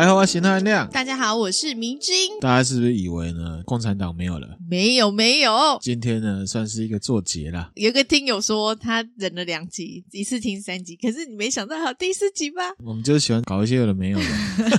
[0.00, 0.88] 来好，我是汉亮。
[0.88, 2.14] 大家好，我是明君。
[2.40, 4.56] 大家是不是以为呢，共产党没有了？
[4.66, 5.52] 没有，没有。
[5.78, 7.70] 今天呢，算是一个作结啦。
[7.74, 12.62] 有个听友说他忍了两集，一次听三集，可是你没想到还有第四集吧？
[12.82, 14.24] 我们就喜欢搞一些有的没有的。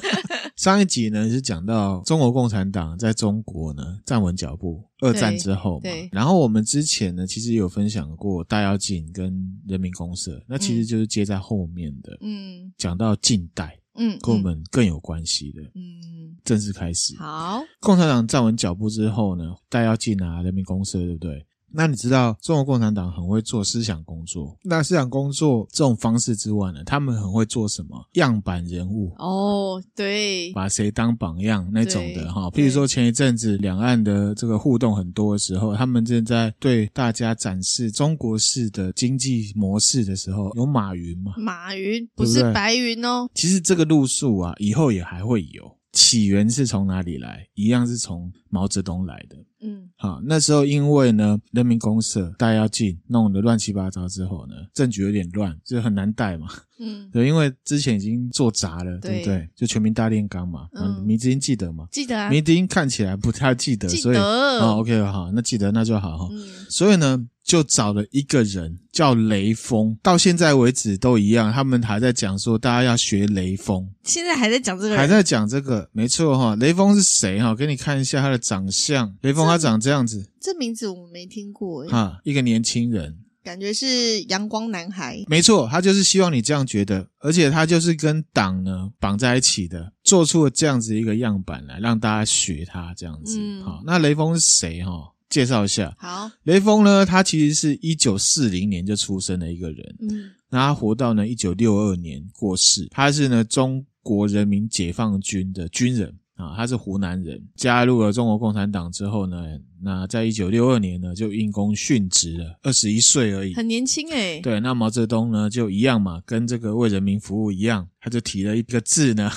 [0.57, 5.81] 上一集呢是讲到中国共产党在中国呢站稳脚步，二战之后嘛。
[5.83, 6.09] 对。
[6.11, 12.17] 然后我们之前呢，其实有分享过大跃进跟人民公社，那其实就是接在后面的。
[12.21, 12.73] 嗯。
[12.75, 13.77] 讲到近代。
[13.95, 17.15] 嗯，跟我们更有关系的，嗯，正式开始。
[17.17, 21.45] 好，共产党站稳脚步之后呢，大跃进啊，人民公社，对不对？
[21.73, 28.05] 那你知道中国共产党很会做思想工作，那思想工作这种方式之外呢，他们很会做什么？
[28.13, 32.49] 样板人物哦，对，把谁当榜样那种的哈。
[32.51, 41.33] 譬如说前一阵子两岸的这个互动很多的时候，他们正在对大家展示中国式的经济模式的时候，有马云吗？
[41.37, 43.29] 马云不是白云哦。
[43.33, 45.77] 其实这个路数啊，以后也还会有。
[45.91, 47.47] 起源是从哪里来？
[47.53, 49.35] 一样是从毛泽东来的。
[49.63, 56.47] 嗯，好，那时候因为呢，人民公社大跃进弄得乱七八糟之后呢，政局有点乱，就很难带嘛。
[56.79, 59.49] 嗯， 对，因为之前已经做砸了，对，对不对？
[59.55, 60.67] 就全民大炼钢嘛。
[60.73, 61.87] 嗯，迷之音记得吗？
[61.91, 62.29] 记得啊。
[62.29, 66.27] 迷之音看起来不太记得，记得所以啊，OK，好，那记得那就好哈。
[66.31, 67.27] 嗯，所以呢。
[67.51, 73.85] 就找了一个人叫雷锋，到现在为止都一样，他们还在讲说大家要学雷锋。
[74.03, 76.55] 现在还在讲这个，还在讲这个，没错哈。
[76.55, 77.53] 雷锋是谁哈？
[77.53, 79.13] 给你看一下他的长相。
[79.19, 85.21] 雷锋他长这样子，这名字我们没听过哈，一个年轻人，感觉是阳光男孩。
[85.27, 93.37] 没错，他就是希望你这样觉得，而且他就是跟党呢绑在一起的，做出了这样子一个样板来让大家学他这样子。
[93.37, 95.11] 嗯，好，那雷锋是谁哈？
[95.31, 106.15] 介绍一下，好，雷锋呢，他其实是一九四零年就出生的一个人，嗯，那他活到呢一九六二年过世，他是呢中国人民解放军的军人。
[106.35, 109.37] 啊，他是湖南人，加入了中国共产党之后呢，
[109.79, 114.39] 那在一九六二年呢就因公殉职了，二十一岁而已，很年轻诶。
[114.41, 119.31] 对，那毛泽东呢就一样嘛，跟这个为人民服务一样，他就提了一个字呢。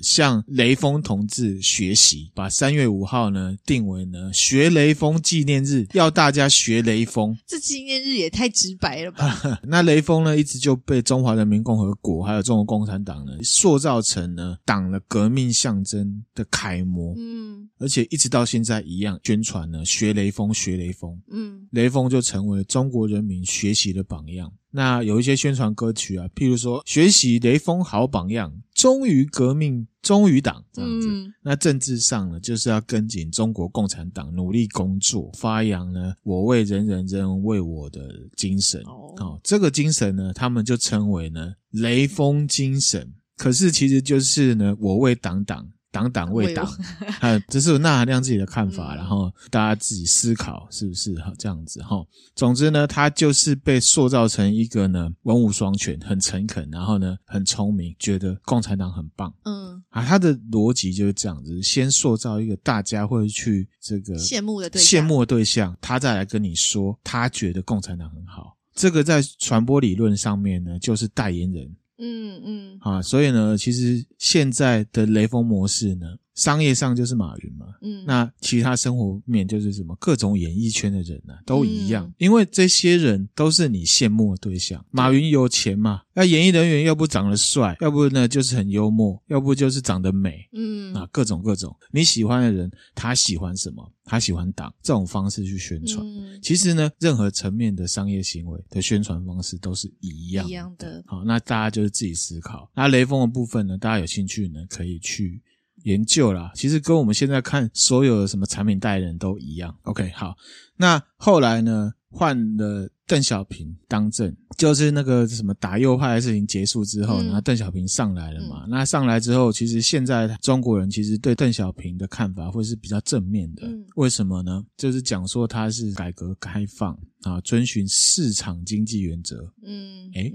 [0.00, 7.36] 向雷锋同志学习，把三月五号呢定为呢学雷锋纪念日，要大家学雷锋。
[7.46, 9.60] 这纪念日也太直白了吧？
[9.64, 17.14] 那雷锋呢，一直就被中华人民共和国还有中国共产党呢塑造成呢党的革命象征的楷模。
[17.16, 21.18] 嗯，而且一直到现在一样宣传呢学雷锋，学雷锋。
[21.30, 24.52] 嗯，雷锋就成为中国人民学习的榜样。
[24.76, 31.08] 那有一些宣传歌曲啊，譬如说学习雷锋好榜样，忠于革命，忠于党这样子。
[31.08, 38.00] 嗯、那政治上呢，就是要跟紧中国共产党，努力工作，发扬呢我为人人，人人为我的
[38.36, 38.82] 精神。
[38.82, 43.14] 哦，哦，这个精神呢，他们就称为呢雷锋精神。
[43.36, 45.68] 可是其实就是呢我为党党。
[45.94, 46.66] 党党为党，
[47.22, 52.04] 啊，这是钠含量自己的看法，然后大家自己思考是不是哈这样子哈。
[52.34, 59.32] 总之呢，他就是被塑造成一个呢文武双全、很诚恳，然后呢很聪明，觉得共产党很棒。
[59.44, 68.56] 嗯啊，他的逻辑就是这样子：先塑造一个大家会去这个羡慕的对象，羡慕的对象，他再来跟你说他觉得共产党很好。
[68.74, 71.76] 这个在传播理论上面呢，就是代言人。
[71.98, 84.84] 嗯嗯，啊，所以呢，其实现在的雷锋模式呢，商业上就是马云嘛，嗯，那其他生活面就是什么各种演艺圈的人呢、啊，都一样，嗯、因为这些人都是你羡慕的对象。
[84.90, 86.02] 马云有钱嘛？
[86.12, 93.92] 那演艺人员要不长得帅，要不呢就是很幽默，要不就是长得美，嗯，啊，各种各种你喜欢的人，他喜欢什么？
[94.06, 96.04] 他喜欢党这种方式去宣传。
[96.04, 100.50] 嗯、其实呢，任何层面的商业行为的宣传方式都是一样的。
[100.50, 101.02] 一样的。
[101.06, 102.70] 好，那大家就是自己思考。
[102.74, 105.40] 那雷锋的部分呢，大家有兴趣呢，可以去。
[105.82, 109.76] 研究啦，其实跟我们现在看所有的什么产品代言人都一样。
[109.82, 110.34] OK，好，
[110.76, 118.62] 那后来呢，换了邓小平当政，就是那个什么打右派的事情结束之后，然后邓小平上来了嘛。
[118.64, 123.66] 嗯、那上来之后，其实现在中国人其实对邓小平的看法会是比较正面的。
[123.66, 124.64] 嗯、为什么呢？
[124.78, 129.52] 就是讲说他是改革开放啊，遵循市场经济原则。
[129.62, 130.34] 嗯，诶、欸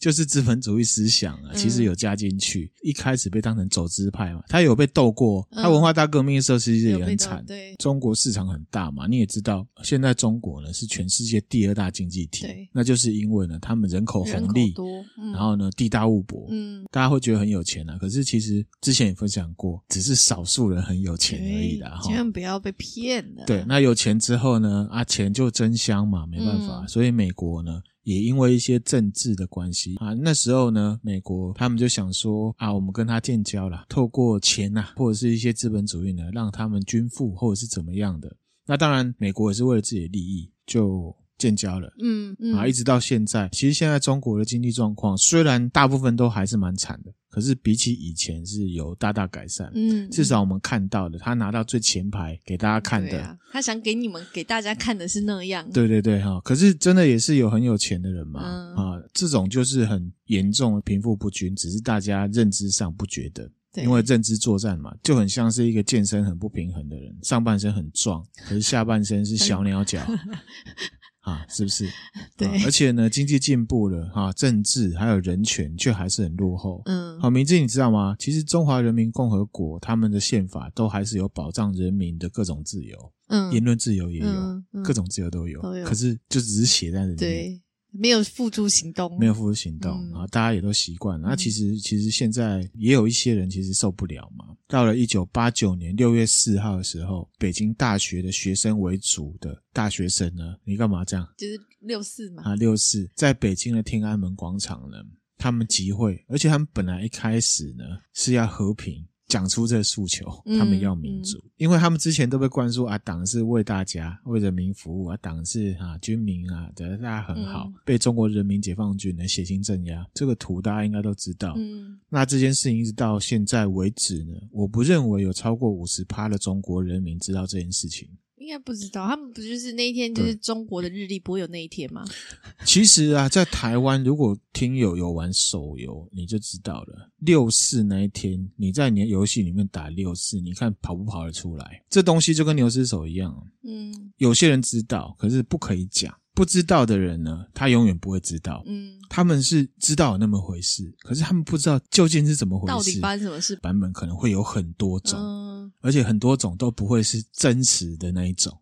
[0.00, 2.72] 就是资本主义思想啊，其实有加进去。
[2.82, 5.46] 嗯、一开始被当成走资派嘛，他有被斗过。
[5.52, 7.44] 他文化大革命的时候其实也很惨。
[7.46, 12.46] 对，中国市场很大嘛，你也知道，现在中国呢是全世界第二大经济体。
[12.46, 14.86] 对，那就是因为呢，他们人口红利，多
[15.18, 17.98] 嗯、然后呢地大物博，嗯，大家会觉得很有钱啊。
[17.98, 22.00] 可是其实之前也分享过，只是少数人很有钱而已的哈。
[22.02, 23.44] 千万不要被骗了。
[23.46, 27.82] 对，那有钱之后呢，啊钱就真香嘛，没办法，嗯、所以美国呢。
[28.02, 38.36] 也因为一些政治的关系啊，那时候呢，美国他们就想说啊，我们跟他建交了，透过钱呐、啊，或者是一些资本主义呢，让他们均富，或者是怎么样的。
[38.66, 41.14] 那当然，美国也是为了自己的利益，就。
[41.40, 70.00] 建交了，嗯嗯，啊，一直到现在，其实现在中国的经济状况虽然大部分都还是蛮惨的，可是比起以前是有大大改善，嗯，至少我们看到的，他拿到最前排给大家看的，啊、他想给你们给大家看的是那样，对对对，哈，可是真的也是有很有钱的人嘛，嗯、啊，这种就是很严重的贫富不均，只是大家认知上不觉得，对因为认知作战嘛，就很像是一个健身很不平衡的人，上半身很壮，可是下半身是小鸟脚。
[71.20, 71.88] 啊，是不是？
[72.36, 76.82] 对、啊，而且呢，经济进步了，哈、啊，政治还有人权却还是很落后。
[76.86, 78.16] 嗯，好、啊，明志，你知道吗？
[78.18, 87.16] 其实中华人民共和国他们的宪法都还是有保障人民的各种自由，嗯，言论自由也有，嗯嗯、各种自由都有，都有，可是就只是写在里面。
[87.16, 87.60] 对。
[87.92, 91.28] 没有付诸行动，没有付诸行动，嗯、然后大家也都习惯了。
[91.28, 94.44] 那、嗯、其实，其实现在也有一些人其实受不了嘛。
[94.68, 101.28] 到了一九八九年六月四号的时候，北京大学的学生为主的大学生呢，你干嘛这样？
[101.36, 102.42] 就是六四嘛。
[102.44, 104.98] 啊，六四，在北京的天安门广场呢，
[105.36, 107.84] 他们集会，而且他们本来一开始呢
[108.14, 109.04] 是要和平。
[109.30, 110.26] 讲出这个诉求，
[110.58, 121.54] 他们要民主，因为他们之前都被灌输啊，党是为大家、为人民服务啊，党是啊军民啊，的大家很好，嗯、被中国人民解放军呢血腥镇压，这个图大家应该都知道。
[121.56, 128.08] 嗯，那这件事情一直到现在为止呢，我不认为有超过五十趴的中国人民知道这件事情。
[128.40, 132.02] 应该不知道，他们不就是那一天就是中国的日历不会有那一天吗？
[132.64, 137.10] 其实啊，在台湾，如果听友有玩手游，你就知道了。
[137.18, 141.82] 六四那一天，你在你的游戏里面打六四，你看跑不跑得出来？
[141.90, 143.46] 这东西就跟牛尸手一样。
[143.62, 146.12] 嗯，有些人知道，可是不可以讲。
[146.34, 148.62] 不知道的人呢，他永远不会知道。
[148.66, 152.72] 嗯，他们是知道有那么回事，可是他们不知道究竟是怎么回事。
[152.72, 153.56] 到底发生什么事？
[153.56, 158.60] 版本可能会有很多种，嗯，而且很多种都不会是真实的那一种。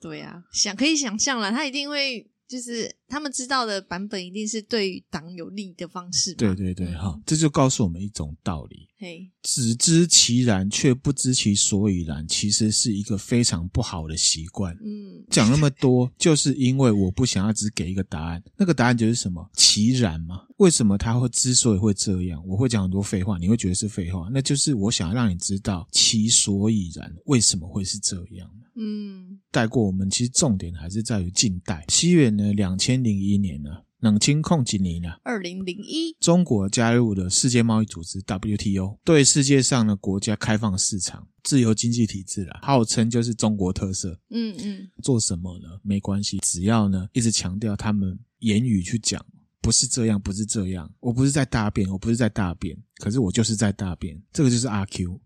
[0.00, 2.30] 对呀，想可以想象了，他一定会。
[2.50, 6.34] 就是他们知道的版本，一定是对于党有利的方式。
[6.34, 14.74] 对对对，哈、嗯，这就告诉我们一种道理：嘿，只知其然却不知其所以然，其实是一个非常不好的习惯。
[14.84, 18.42] 嗯，讲那么多，就是因为我不想要只给一个答案。
[18.56, 19.48] 那个答案就是什么？
[19.54, 20.42] 其然嘛？
[20.56, 22.44] 为什么他会之所以会这样？
[22.44, 28.50] 我会讲很多废话，你会觉得是废话，那就是我想要让你知道其所以然，为什么会是这样。
[28.82, 31.84] 嗯，带过我们，其实重点还是在于近代。
[31.88, 33.68] 西元呢，两千零一年呢，
[33.98, 35.10] 冷清控几年呢？
[35.22, 44.18] 二零零一，中国加入了世界贸易组织 WTO，对世界上的国家开放市场、自由经济体制啦，号称就是中国特色。
[44.30, 45.68] 嗯嗯，做什么呢？
[45.82, 49.22] 没关系，只要呢一直强调他们言语去讲，
[49.60, 55.20] 不是这样，不是这样，我不是在大便，我不是在大便，可是我就是在大便，这个就是阿 Q。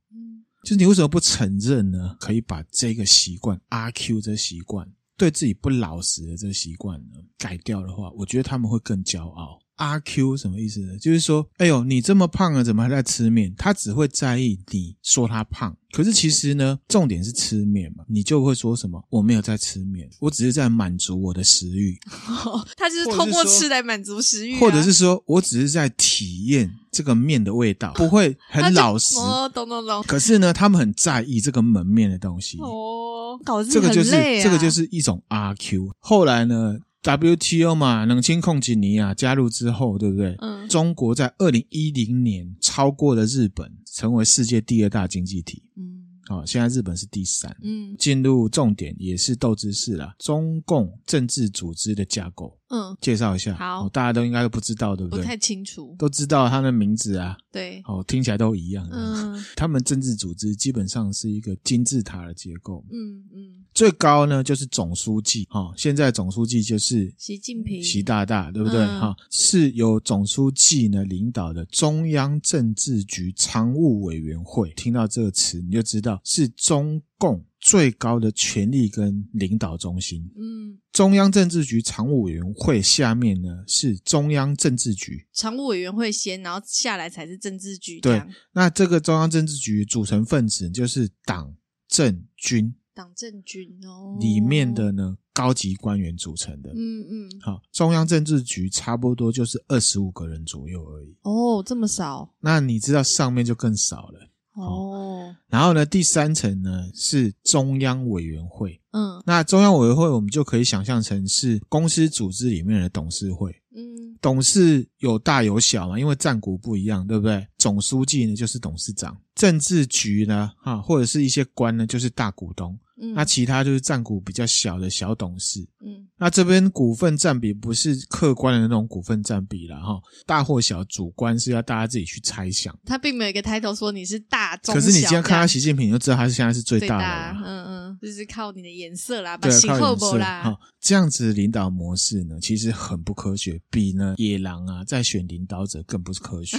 [0.65, 2.17] 就是你为什么不承认呢？
[2.19, 9.61] 可以把这个习惯阿 Q 这习惯，对自己不老实的这习惯呢改掉的话，我觉得他们会更骄傲。
[9.77, 10.97] 阿 Q 什么意思呢？
[10.99, 13.55] 就是说，哎呦，你这么胖了，怎么还在吃面？
[13.57, 19.03] 他只会在意你说他胖，可是其实呢，重点是吃面嘛，你就会说什么？
[19.11, 21.99] 我没有在吃面，我只是在满足我的食欲。
[22.45, 29.17] 哦， 他就是通过吃来满足食欲啊，或者是说我只是在体验这个面的味道， 不会很老实。
[29.19, 30.03] 哦，懂懂懂。
[30.05, 32.59] 可是呢，他们很在意这个门面的东西。
[32.59, 33.63] 哦，搞。
[33.65, 34.11] 这个就是
[34.43, 35.91] 这个就是一种阿 Q。
[35.99, 40.35] 后来呢？WTO 嘛，冷清控几尼啊加入之后，对不对？
[40.41, 40.67] 嗯。
[40.69, 45.63] 中国在二零一零年超过了日本，成为世界第二大经济体。
[45.77, 46.01] 嗯。
[46.27, 47.55] 好、哦，现在日本是第三。
[47.63, 47.95] 嗯。
[47.99, 52.59] 进入重点也是斗之势啦，中共政治组织的架构。
[52.69, 53.55] 嗯，介绍一下。
[53.55, 55.21] 好、哦，大家都应该都不知道，对不对？
[55.21, 55.95] 不太清楚。
[55.99, 57.37] 都知道他的名字啊。
[57.53, 57.83] 对。
[57.87, 58.89] 哦，听起来都一样。
[58.91, 59.45] 嗯。
[59.55, 62.85] 他们政治组织基本上是一个金字塔的结构。
[62.91, 63.37] 嗯嗯。
[63.37, 65.47] 嗯最高呢就是总书记。
[65.51, 68.79] 哈、哦，现在总书记就是习近平，习大大，对不对？
[68.87, 74.71] 哈、嗯哦，是由总书记呢领导的中央政治局常务委员会。
[74.77, 77.45] 听到这个词，你就知道是中共。
[77.67, 88.01] 最高的权力跟领导中心，嗯，中央政治局常务委员会下面呢是中央政治局，常务委员会先，然后下来才是政治局。
[88.01, 91.57] 对，那这个中央政治局组成分子就是党
[91.89, 101.17] 政军，党政军哦，里面的呢高级官员组成的，嗯嗯，好，中央政治局差不多就是二十五个人左右而已。
[101.23, 102.35] 哦，这么少？
[102.41, 104.29] 那你知道上面就更少了。
[104.55, 108.81] 哦，然后呢，第三层呢是中央委员会。
[108.93, 113.51] 嗯，那中央委员会我们就可以想象成是公司组织里面的董事会。
[113.75, 117.47] 嗯，董事有大有小嘛，因为占股不一样，对不对？
[117.59, 122.79] 总书记呢就是董事长，政治局呢，哈，或者是一些官呢就是大股东。
[123.01, 125.61] 嗯，那其他就是占股比较小的小董事。
[125.85, 132.77] 嗯，那这边股份占比不是客观的那种股份占比了，哈，大或小主观是要大家自己去猜想。
[132.85, 134.75] 他并没有一个 title 说你是大中。
[134.75, 137.43] 可是你今天看到习近平，你就知道他是现在是最大的大。
[137.45, 140.43] 嗯嗯，就是靠你的颜色啦，靠颜色啦。
[140.45, 146.57] 好，这样子的领导模式呢，其实很不科学，比呢野狼啊在选领导者更不是科学。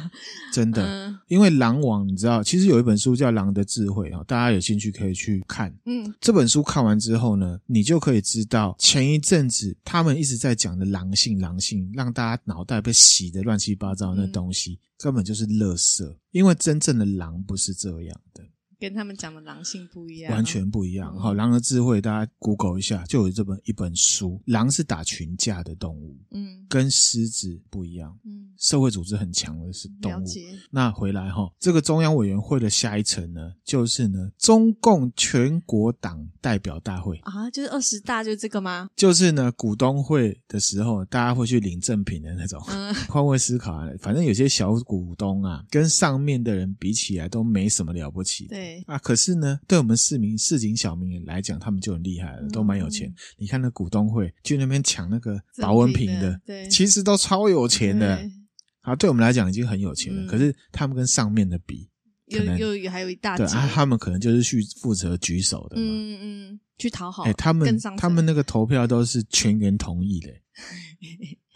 [0.52, 5.74] 真的，嗯、因为狼王你知道，其实有一本书叫《狼的智慧》啊，大家有兴趣可以去看。
[5.90, 16.14] 嗯，这本书看完之后呢，你就可以知道前一阵子他们一直在讲的狼性，狼性让大家脑袋被洗的乱七八糟那东西，嗯、根本就是垃圾。
[16.30, 18.44] 因为真正的狼不是这样的。
[18.78, 21.16] 跟他们讲的狼性不一样，完全不一样。
[21.18, 24.40] 好、嗯，狼的智慧，大家 Google 一下，就有这本一本书。
[24.46, 30.26] 狼是打群架的动物，嗯，跟狮子不一样，嗯，社会组织很强的是动物。
[30.70, 38.88] 那回来哈，这个中央委员会的下一层呢，就是呢，中共全国党代表大会啊，就是二十大，就是这个吗？
[38.94, 42.62] 就是呢，股东会的时候，大家会去领赠品的那种。
[42.68, 48.67] 嗯， 换位思考啊，反正有些小股东啊，跟上面的人比起来，都没什么了不起的。
[48.68, 48.84] 对。
[48.86, 53.08] 啊，可是呢，对我们市民、市井小民来讲，他们就很厉害了，都蛮有钱。
[53.08, 58.20] 嗯、你看那股东会去那边抢那个保温瓶的，对，其实都超有钱的。
[58.82, 60.22] 啊，对我们来讲已经很有钱了。
[60.22, 61.88] 嗯、可是他们跟上面的比，
[62.30, 66.18] 可能又又还有一大对啊，他们可能就是去负责举手的嘛，嗯
[66.52, 67.24] 嗯，去讨好。
[67.24, 70.30] 哎、欸，他们他们那个投票都是全员同意的。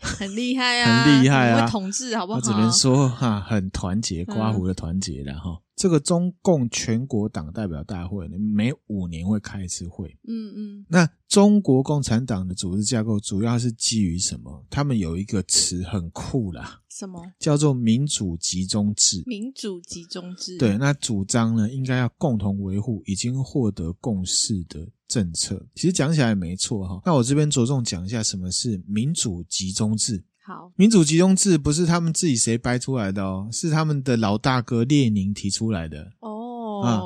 [0.03, 1.65] 很厉害啊，很厉害啊！
[1.69, 2.39] 统治好不好？
[2.39, 5.62] 我只能说哈，很团结，刮胡的团结了哈。
[5.83, 10.17] 嗯、这个中共全国党代表大会呢，每五年会开一次会。
[10.29, 10.87] 嗯嗯。
[10.89, 14.65] 那中国共产党的组织架构主要是基于什么？
[14.71, 17.21] 他们有一个词很酷啦，什么？
[17.41, 19.25] 叫做民主集中制。
[19.27, 20.57] 民主集中制。
[20.57, 24.89] 对，那主张呢，应该要共同维护已经获得共识的。
[25.09, 30.25] 政策其实讲起来也没错哈，那我这边着重讲一下什么是民主集中制。
[30.53, 37.01] 好，民主集中制不是他们自己谁掰出来的哦，是他们的老大哥列宁提出来的哦，啊，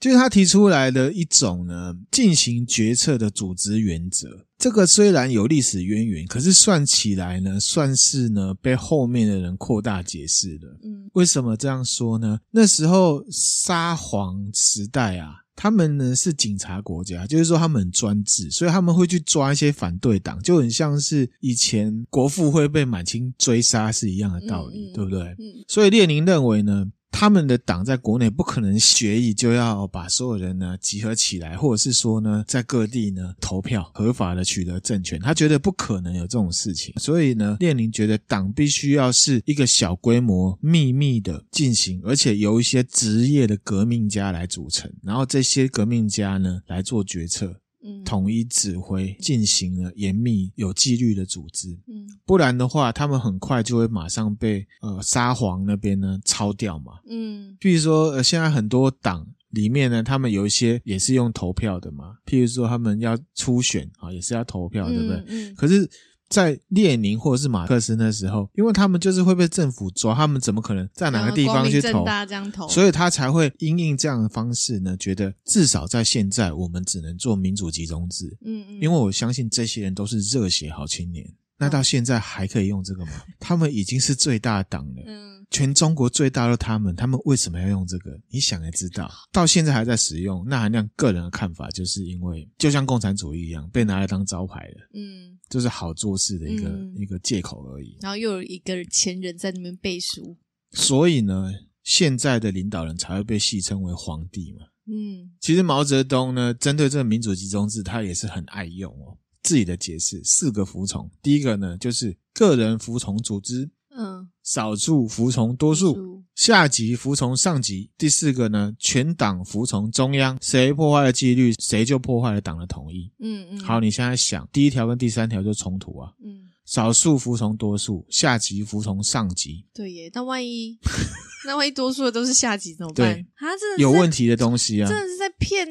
[0.00, 4.28] 就是他提出来的一种呢进行决策的组织原则。
[4.58, 10.76] 这个虽然有历史渊源，可是算起来呢，算是呢被后面的人扩大解释了。
[10.82, 12.40] 嗯，为什么这样说呢？
[12.50, 15.44] 那时候沙皇时代啊。
[15.60, 25.20] 他们呢是警察国家，就是说他们很专制，所以他们会去抓一些反对党，就很像是以前国父会被满清追杀是一样的道理，嗯嗯、对不对？
[25.40, 26.86] 嗯、所以列宁认为呢。
[27.10, 47.60] 他们的党在国内不可能决议就要把所有人呢集合起来，或者是说呢在各地呢投票合法的取得政权，他觉得不可能有这种事情，所以呢列宁觉得党必须要是一个小规模秘密的进行，而且由一些职业的革命家来组成，然后这些革命家呢来做决策。
[48.04, 51.70] 统一指挥，进行了严密有纪律的组织。
[51.86, 56.94] 嗯，不然的话，他们很快就会马上被呃沙皇那边呢抄掉嘛。
[57.08, 62.16] 嗯，譬如说，呃，现在很多党里面呢，他们有一些也是用投票的嘛。
[62.26, 65.16] 譬如说，他们要初选啊，也是要投票，对不对？
[65.28, 65.88] 嗯，嗯，可是。
[66.28, 72.04] 在列宁或者是马克思那时候，因为他们就是会被政府抓，他们怎么可能在哪个地方去投？
[72.52, 78.36] 投所以他才会因应这样的方式呢，觉得至少在现在，我们只能做民主集中制。
[78.44, 81.26] 嗯嗯，因为我相信这些人都是热血好青年。
[81.60, 83.12] 那到现在还可以用这个吗？
[83.40, 88.16] 他们已经是最大党了，嗯，全中国最大的他们，他们为什么要用这个？
[88.30, 90.44] 你想也知道，到现在还在使用。
[90.46, 97.96] 那含量个人的看法，就是因为就像共产主义一样，被拿来当招牌了，嗯，就是好做事的一个、嗯、一个借口而已。
[98.00, 100.36] 然后又有一个前人在那边背书，
[100.72, 101.52] 所以呢，
[101.82, 109.18] 现在的领导人才会被戏称为皇帝嘛，嗯，其实毛泽东呢，针对这个民主集中制，他也是很爱用哦。
[109.40, 111.10] 自己的解释，四个服从。
[111.22, 117.90] 第一个呢，就是个人服从组织，嗯，少数服从多数，下级服从上级。
[117.98, 123.12] 第四个呢，全党服从中央，谁破坏了纪律，谁就破坏了党的统一。
[123.18, 123.60] 嗯嗯。
[123.60, 126.12] 好，你现在想，第一条跟第三条就冲突啊。
[126.24, 126.46] 嗯。
[126.64, 129.66] 少数服从多数，下级服从上级。
[129.74, 130.78] 对耶，那万一
[131.46, 133.14] 那万一多数的都是下级怎么办？
[133.14, 135.66] 对，他这有问题的东西啊，真的是在骗。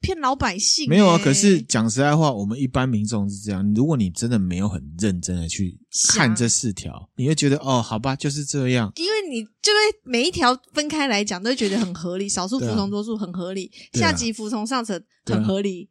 [0.00, 0.88] 骗老百姓、欸。
[0.88, 3.72] 没有啊，可是讲实在话，我们一般民众是这样。
[3.74, 5.78] 如果你真的没有很认真的去
[6.08, 8.90] 看这四条，你会觉得哦，好吧，就是这样。
[8.96, 12.28] 因为你就会每一条分开来讲，都会觉得很合理。
[12.28, 15.88] 少数服从多数很合理，啊、下级服从上层很合理。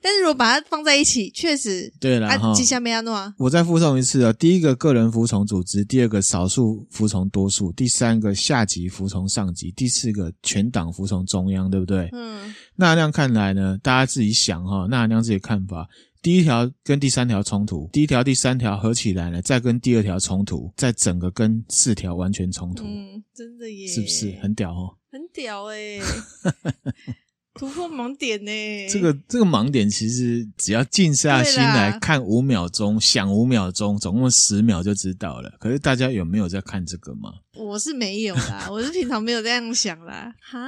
[0.00, 2.54] 但是如果把它放在一起，确实对了哈。
[2.54, 12.08] 下面要弄啊，我再附送一次啊：第一个个人服从组织，第二个少数服从多数，第三个下级服从上级，第四个全党服从中央，对不对？
[12.12, 12.54] 嗯。
[12.76, 15.88] 那那样看来呢，大家自己想哈，那那样自己看法。
[16.20, 22.84] 第一条跟第三条冲突，第一条、第三条合起来呢，再跟第二条冲突，再整个跟四条完全冲突。
[22.84, 24.94] 嗯，真的耶，是不是很屌哦？
[25.10, 26.00] 很屌诶
[27.58, 28.88] 突破盲点呢、欸？
[28.88, 35.50] 这个这个盲点其实只要静下心来看五秒钟，想五秒钟，总共十秒就知道了。
[35.58, 37.32] 可是大家有没有在看这个吗？
[37.56, 40.32] 我是没有啦， 我是平常没有这样想啦。
[40.40, 40.58] 好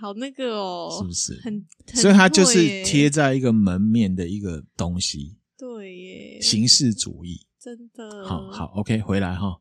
[0.00, 1.40] 好那个哦，是不是？
[1.42, 5.36] 很，很所以它就是贴在一个门面的一个东西。
[5.58, 8.26] 对耶，形式主义，真的。
[8.26, 9.58] 好好，OK，回来哈。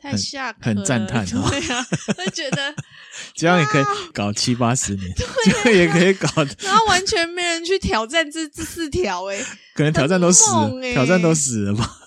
[0.00, 1.40] 太吓很赞叹， 对
[1.74, 1.86] 啊，
[2.16, 2.74] 会觉得
[3.34, 6.28] 这样也可以搞七八十年，这样也可以搞，
[6.60, 9.38] 然后完全没人去挑战这这四条，哎
[9.74, 11.98] 可能挑战都死了，挑战都死了吧？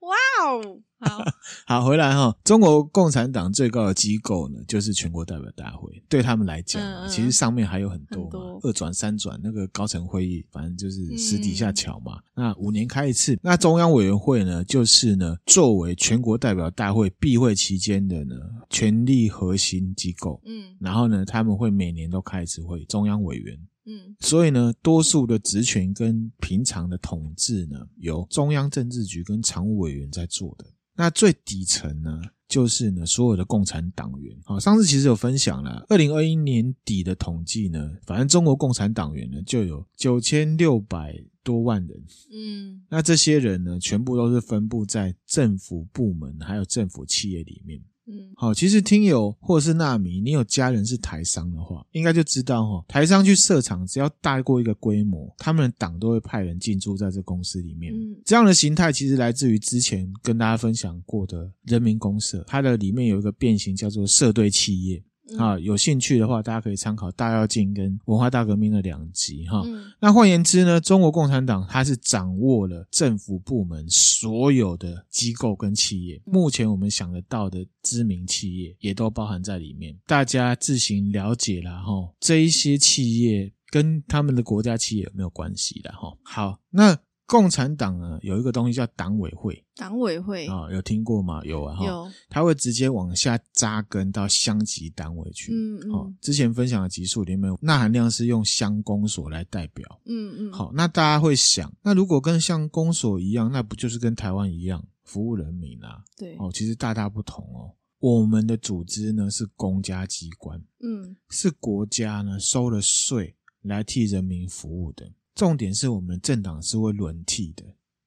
[0.00, 0.78] 哇哦！
[1.04, 1.24] 好，
[1.80, 2.34] 好回来哈。
[2.44, 6.02] 中国共产党最高的机构呢，就是全国代表大会。
[6.08, 12.18] 对他们来讲，嗯、其实上面还有很多嘛，多二转三转那个高层会议，反正就是私底下巧嘛。
[12.34, 13.38] 嗯、那五年开一次。
[13.42, 18.34] 那中央委员会呢，就是呢作为全国代表大会闭会期间的呢
[18.70, 20.40] 权力核心机构。
[20.46, 23.58] 嗯，然后呢，他们会每年都开一次会，中央委员。
[23.86, 30.64] 嗯，所以呢，多数的职权跟平常的统治呢，由中央政治局跟常务委员在做的。
[30.96, 34.36] 那最底层呢，就是呢所有的共产党员。
[34.44, 42.04] 好，上次其实有分享了，二零二一年底的统计呢，反正中国共产党员呢就有九千六百多万人。
[42.32, 47.80] 嗯，那这些人呢，全部都是分布在政府部门还有政府企业里面。
[48.06, 57.94] 嗯，好，其实听友或者是纳米，你有家人是台商的话，应该就知道哈，台商去设厂，只要大过一个规模，他们的党都会派人进驻在这公司里面。
[57.94, 65.02] 嗯，这样的形态其实来自于之前跟大家分享过的人民公社，它的里面有一个变形叫做社队企业。
[65.38, 69.62] 啊，有兴趣的话，大家可以参考《大跃进》跟《文化大革命》的两集哈。
[69.64, 82.12] 嗯、那换言之呢，中国共产党它是掌握了政府部门所有的机构跟企业，目前我们想得到的知名企业也都包含在里面，大家自行了解了哈。
[82.20, 86.16] 这一些企业跟他们的国家企业有没有关系的哈？
[86.22, 86.98] 好，那。
[87.26, 91.40] 共产党呢，有一个东西叫党委会，党委会啊、哦，有听过吗？
[91.44, 95.52] 有啊，有，他会直接往下扎根到乡级单位去。
[95.52, 100.00] 嗯嗯，哦，之前分享的集数里面，钠含量是用乡公所来代表。
[100.04, 106.04] 嗯嗯，好，那大家会想，那如果跟乡公所一样，那不就是跟台湾一样服务人民啊？
[106.18, 107.72] 对，哦，其实大大不同哦。
[108.00, 115.10] 我们的组织呢是公家机关，嗯，是国家呢收了税来替人民服务的。
[115.34, 117.64] 重点是我们政党是会轮替的，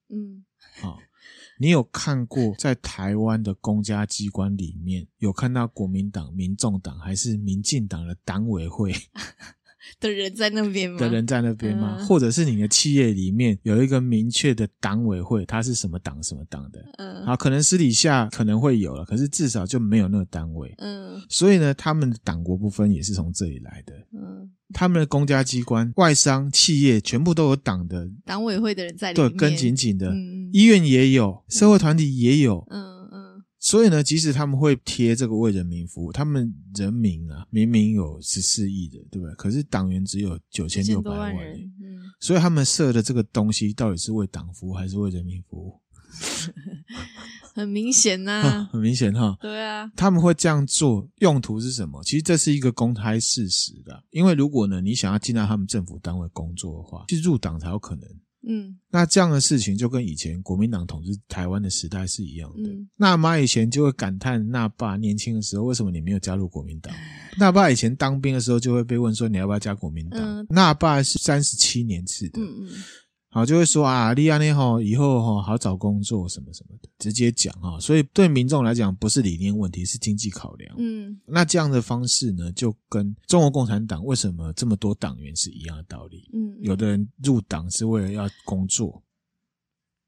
[0.10, 0.46] 嗯，
[0.82, 0.98] 好、哦，
[1.60, 8.94] 你有看过在台湾的公家机关里面有看到国民党、民众党还是民进党的党委会
[10.00, 11.00] 的人在那边吗？
[11.00, 11.97] 的人在那边吗？
[12.00, 16.80] 嗯、或者是你的企业里面有一个明确的党委会，它是什么党什么党的？
[16.97, 24.52] 嗯，好，可能私底下可能会有了，可是至少就没有那个单位，嗯，所以呢，他们的党国不分也是从这里来的，嗯。
[24.73, 30.10] 他们的公家机关、外商企业全部都有党的党委会的人在里面，对，跟紧紧的。
[30.10, 32.67] 嗯、医院也有，社会团体也有。
[32.69, 32.97] 嗯嗯。
[33.67, 39.36] 嗯，所以呢，即使他们会贴这个为人民服务，他们人民啊，明明有十四亿的，对不对？
[39.36, 41.60] 可是党员只有九千六百万人。
[41.82, 41.99] 嗯。
[42.19, 45.82] 所以他们设的这个东西，到底是为党服务还是为人民服务？
[47.53, 49.36] 很明显呐、啊， 很明显哈。
[49.41, 52.03] 对啊，他们会这样做，用途是什么？
[52.03, 54.03] 其实这是一个公开事实的。
[54.12, 58.08] 因为如果呢，你想要进到他们政府单位工作的话，去入党才有可能。
[58.48, 62.70] 嗯，那这样的事情就跟以前国民党统治台湾的时代是一样的。
[62.70, 66.94] 嗯、那妈以前就会感叹，那爸年轻的时候为什么你没有加入国民党？
[67.38, 70.22] 那爸以前当兵的时候就会被问说，你要不要加国民党？
[70.22, 72.40] 嗯、那爸是三十七年次的。
[72.40, 72.70] 嗯嗯。
[73.30, 77.78] 好，就会说啊，利亚内吼以后吼好找工作什么什么的，直接讲哈。
[77.80, 80.76] 所以对民众来讲，不是理念问题，是经济考量。
[80.80, 86.30] 嗯，那这样的方式呢，就跟中国共产党为什么这么多党员是一样的道理。
[86.34, 89.04] 嗯，有的人入党是为了要工作，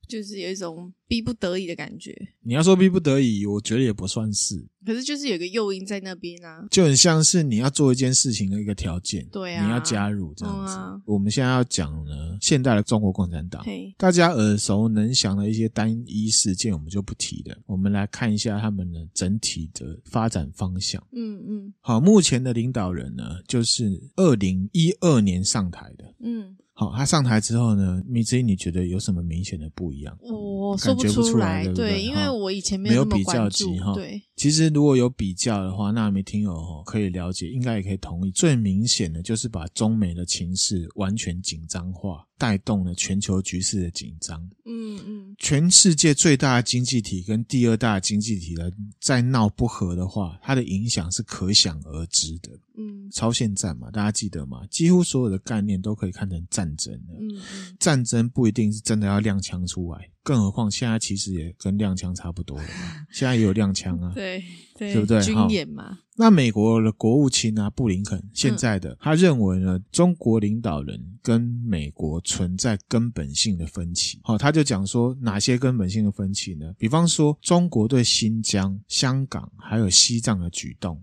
[0.07, 2.15] 就是有一种逼不得已的感觉。
[2.43, 4.63] 你要说逼不得已，我觉得也不算是。
[4.85, 9.27] 可是就是有个诱因在那边啊，就很像是你要做一件事情的一个条件。
[9.31, 10.73] 对啊，你要加入这样子。
[10.75, 13.65] 嗯啊、我们现在要讲呢，现代的中国共产党，
[13.97, 17.57] 大家耳熟能详的一些单一事件，我们就不提了。
[17.65, 21.03] 我们来看一下他们的整体的发展方向。
[21.11, 21.73] 嗯嗯。
[21.81, 26.13] 好，目前的领导人呢，就是二零一二年上台的。
[26.19, 26.55] 嗯。
[26.73, 30.17] 好，他上台之后呢，米之音，你觉得有什么明显的不一样？
[30.21, 33.75] 我说不出来，对，因为我以前没有那么关注。
[33.93, 38.31] 对，其实如果有比较的话，那没听友哦可以了解，应该也可以同意。
[38.31, 42.25] 最明显的就是把中美的情势完全紧张化。
[42.39, 44.41] 带动了全球局势的紧张。
[44.63, 48.71] 嗯嗯，全世界最大的经济体跟第二大的经济体呢，
[49.01, 52.49] 在闹不和的话，它的影响是可想而知的。
[52.77, 54.65] 嗯，超限战嘛，大家记得吗？
[54.71, 57.13] 几乎所有的概念都可以看成战争的。
[57.19, 60.09] 嗯嗯，战争不一定是真的要亮枪出来。
[60.23, 64.28] 更何况现在其实也跟亮枪差不多了嘛，现在也有亮枪啊，对
[64.77, 65.21] 对，对不对？
[65.21, 65.99] 军演嘛。
[66.15, 74.19] 那美国的国务卿啊，布林肯现在的、嗯、他认为呢，中国领导人跟美国存在根本性的分歧。
[74.23, 76.73] 好，他就讲说哪些根本性的分歧呢？
[76.77, 81.01] 比方说，中国对新疆、香港还有西藏的举动。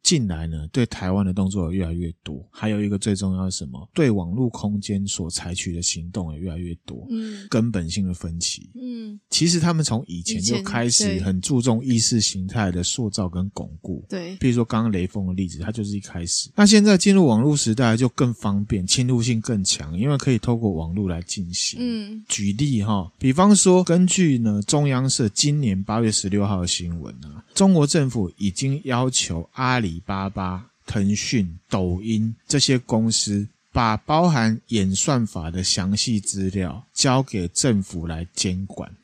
[0.00, 3.88] 嗯，近来呢，对台湾的动作也越来越多，还有一个最重要的是什么？
[3.94, 7.06] 对网络空间所采取的行动也越来越多。
[7.10, 8.70] 嗯，根本性的分歧。
[8.74, 14.04] 嗯，其实他们从以前就开始很注重意识形态的塑造跟巩固。
[14.08, 16.50] 对，比如说刚刚雷锋的例子，他就是一开始。
[16.56, 21.78] 那现在进入网络时代就更方便，侵入性更强，因为可以透过网络来进行。
[21.80, 29.48] 嗯，举例哈，比方说，根据呢中央社今年八月十六号的新闻啊，中国政府已经要求。
[29.52, 38.94] 阿里里巴巴、腾讯、抖音这些公司，把包含演算法的详细资料交给政府来监管。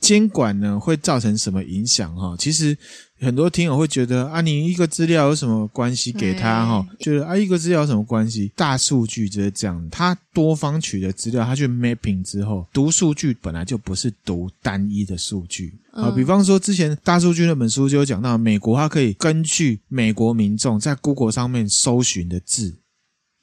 [0.00, 2.16] 监管呢，会造成什么影响？
[2.16, 2.76] 哈，其实。
[3.20, 6.10] 很多听友会觉得啊，你一个资料有什么关系？
[6.10, 8.50] 给他哈，觉得啊，一个资料有什么关系？
[8.56, 16.10] 大数据就是这样，他多方取的资料，他去 mapping 之后，读数据本来就不是读单一的数据啊。
[16.10, 22.78] 比方说，之前大数据那本书就有讲到，美国它可以根据美国民众在 Google 上面搜寻的字，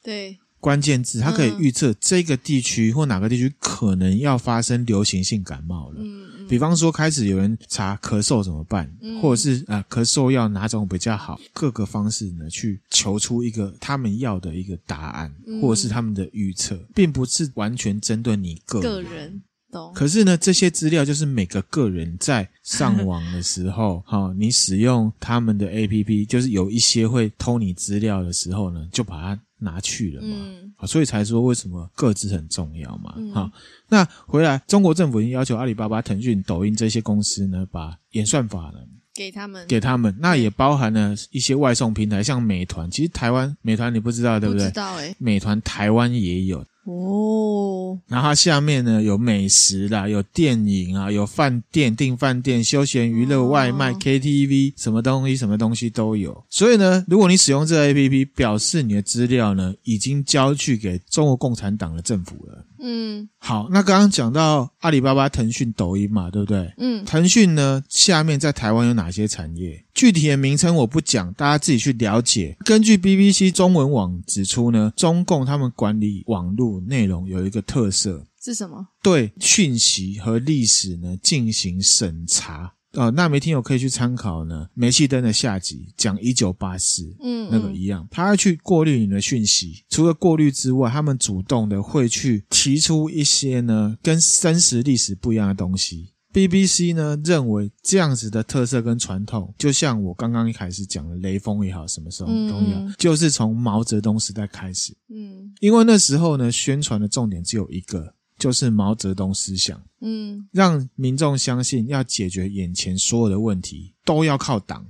[0.04, 0.38] 对。
[0.60, 6.02] 关键字，它可以预测这个地区或哪个地区可能要发生流行性感冒了。
[6.48, 11.40] 比方说，开始有人查咳嗽怎么办，或者是啊，咳嗽药哪种比较好？
[11.54, 18.92] 各个方式呢，去求出一个他们要的一个答案，或者是他们的预测，并不是完全针对你个人。
[18.92, 19.42] 个人
[19.78, 19.94] 懂。
[19.94, 29.40] 可是呢，这些资料就是每个个人在上网的时候， 哈，你使用他们的 APP，就是有一些会偷你资料的时候呢，就把它。
[29.60, 33.52] 拿去了嘛，嗯，所以才说为什么各自很重要嘛，哈，嗯，
[33.90, 38.76] 那回来，中国政府已经要求阿里巴巴、腾讯、抖音这些公司呢，把演算法呢
[39.16, 44.66] 给他们，给他们，那也包含了一些外送平台，像美团，其实台湾美团你不知道对不对？
[44.66, 46.64] 不知道诶，美团台湾也有。
[46.88, 56.46] 哦，然后它下面呢有美食啦，有电影啊，有饭店订饭店、休闲娱乐、外卖、哦、KTV，什么东西什么东西都有。
[56.50, 62.64] 所以呢，如果你使用这个 APP，表示你的资料呢已经交去给中国共产党的政府了。
[62.80, 66.72] 嗯，好，那刚刚讲到阿里巴巴、腾讯、抖音嘛，对不对？
[66.78, 69.84] 嗯，腾讯呢下面在台湾有哪些产业？
[69.96, 72.56] 具体的名称我不讲，大家自己去了解。
[72.64, 78.88] 根据 BBC 中文网指出呢，中共他们管理网络内容有一个特色是什么？
[79.02, 82.74] 对讯息和历史呢进行审查。
[82.94, 89.84] 呃，那没听友可以去参考呢，煤气灯的下集讲一九八四，嗯，那个一样，他要去过滤你的讯息。
[89.90, 96.14] 除了过滤之外，他们主动的会去提出一些呢跟真实历史不一样的东西。
[96.38, 104.96] BBC 呢认为这样子的特色跟传统，就像我刚刚一开始讲的雷锋也好，什么时候都一样，就是从毛泽东时代开始。
[105.10, 109.82] 嗯，因为那时候呢，宣传的重点只有一个，就是毛泽东思想。
[110.02, 114.86] 嗯，让民众相信要解决眼前所有的问题都要靠党，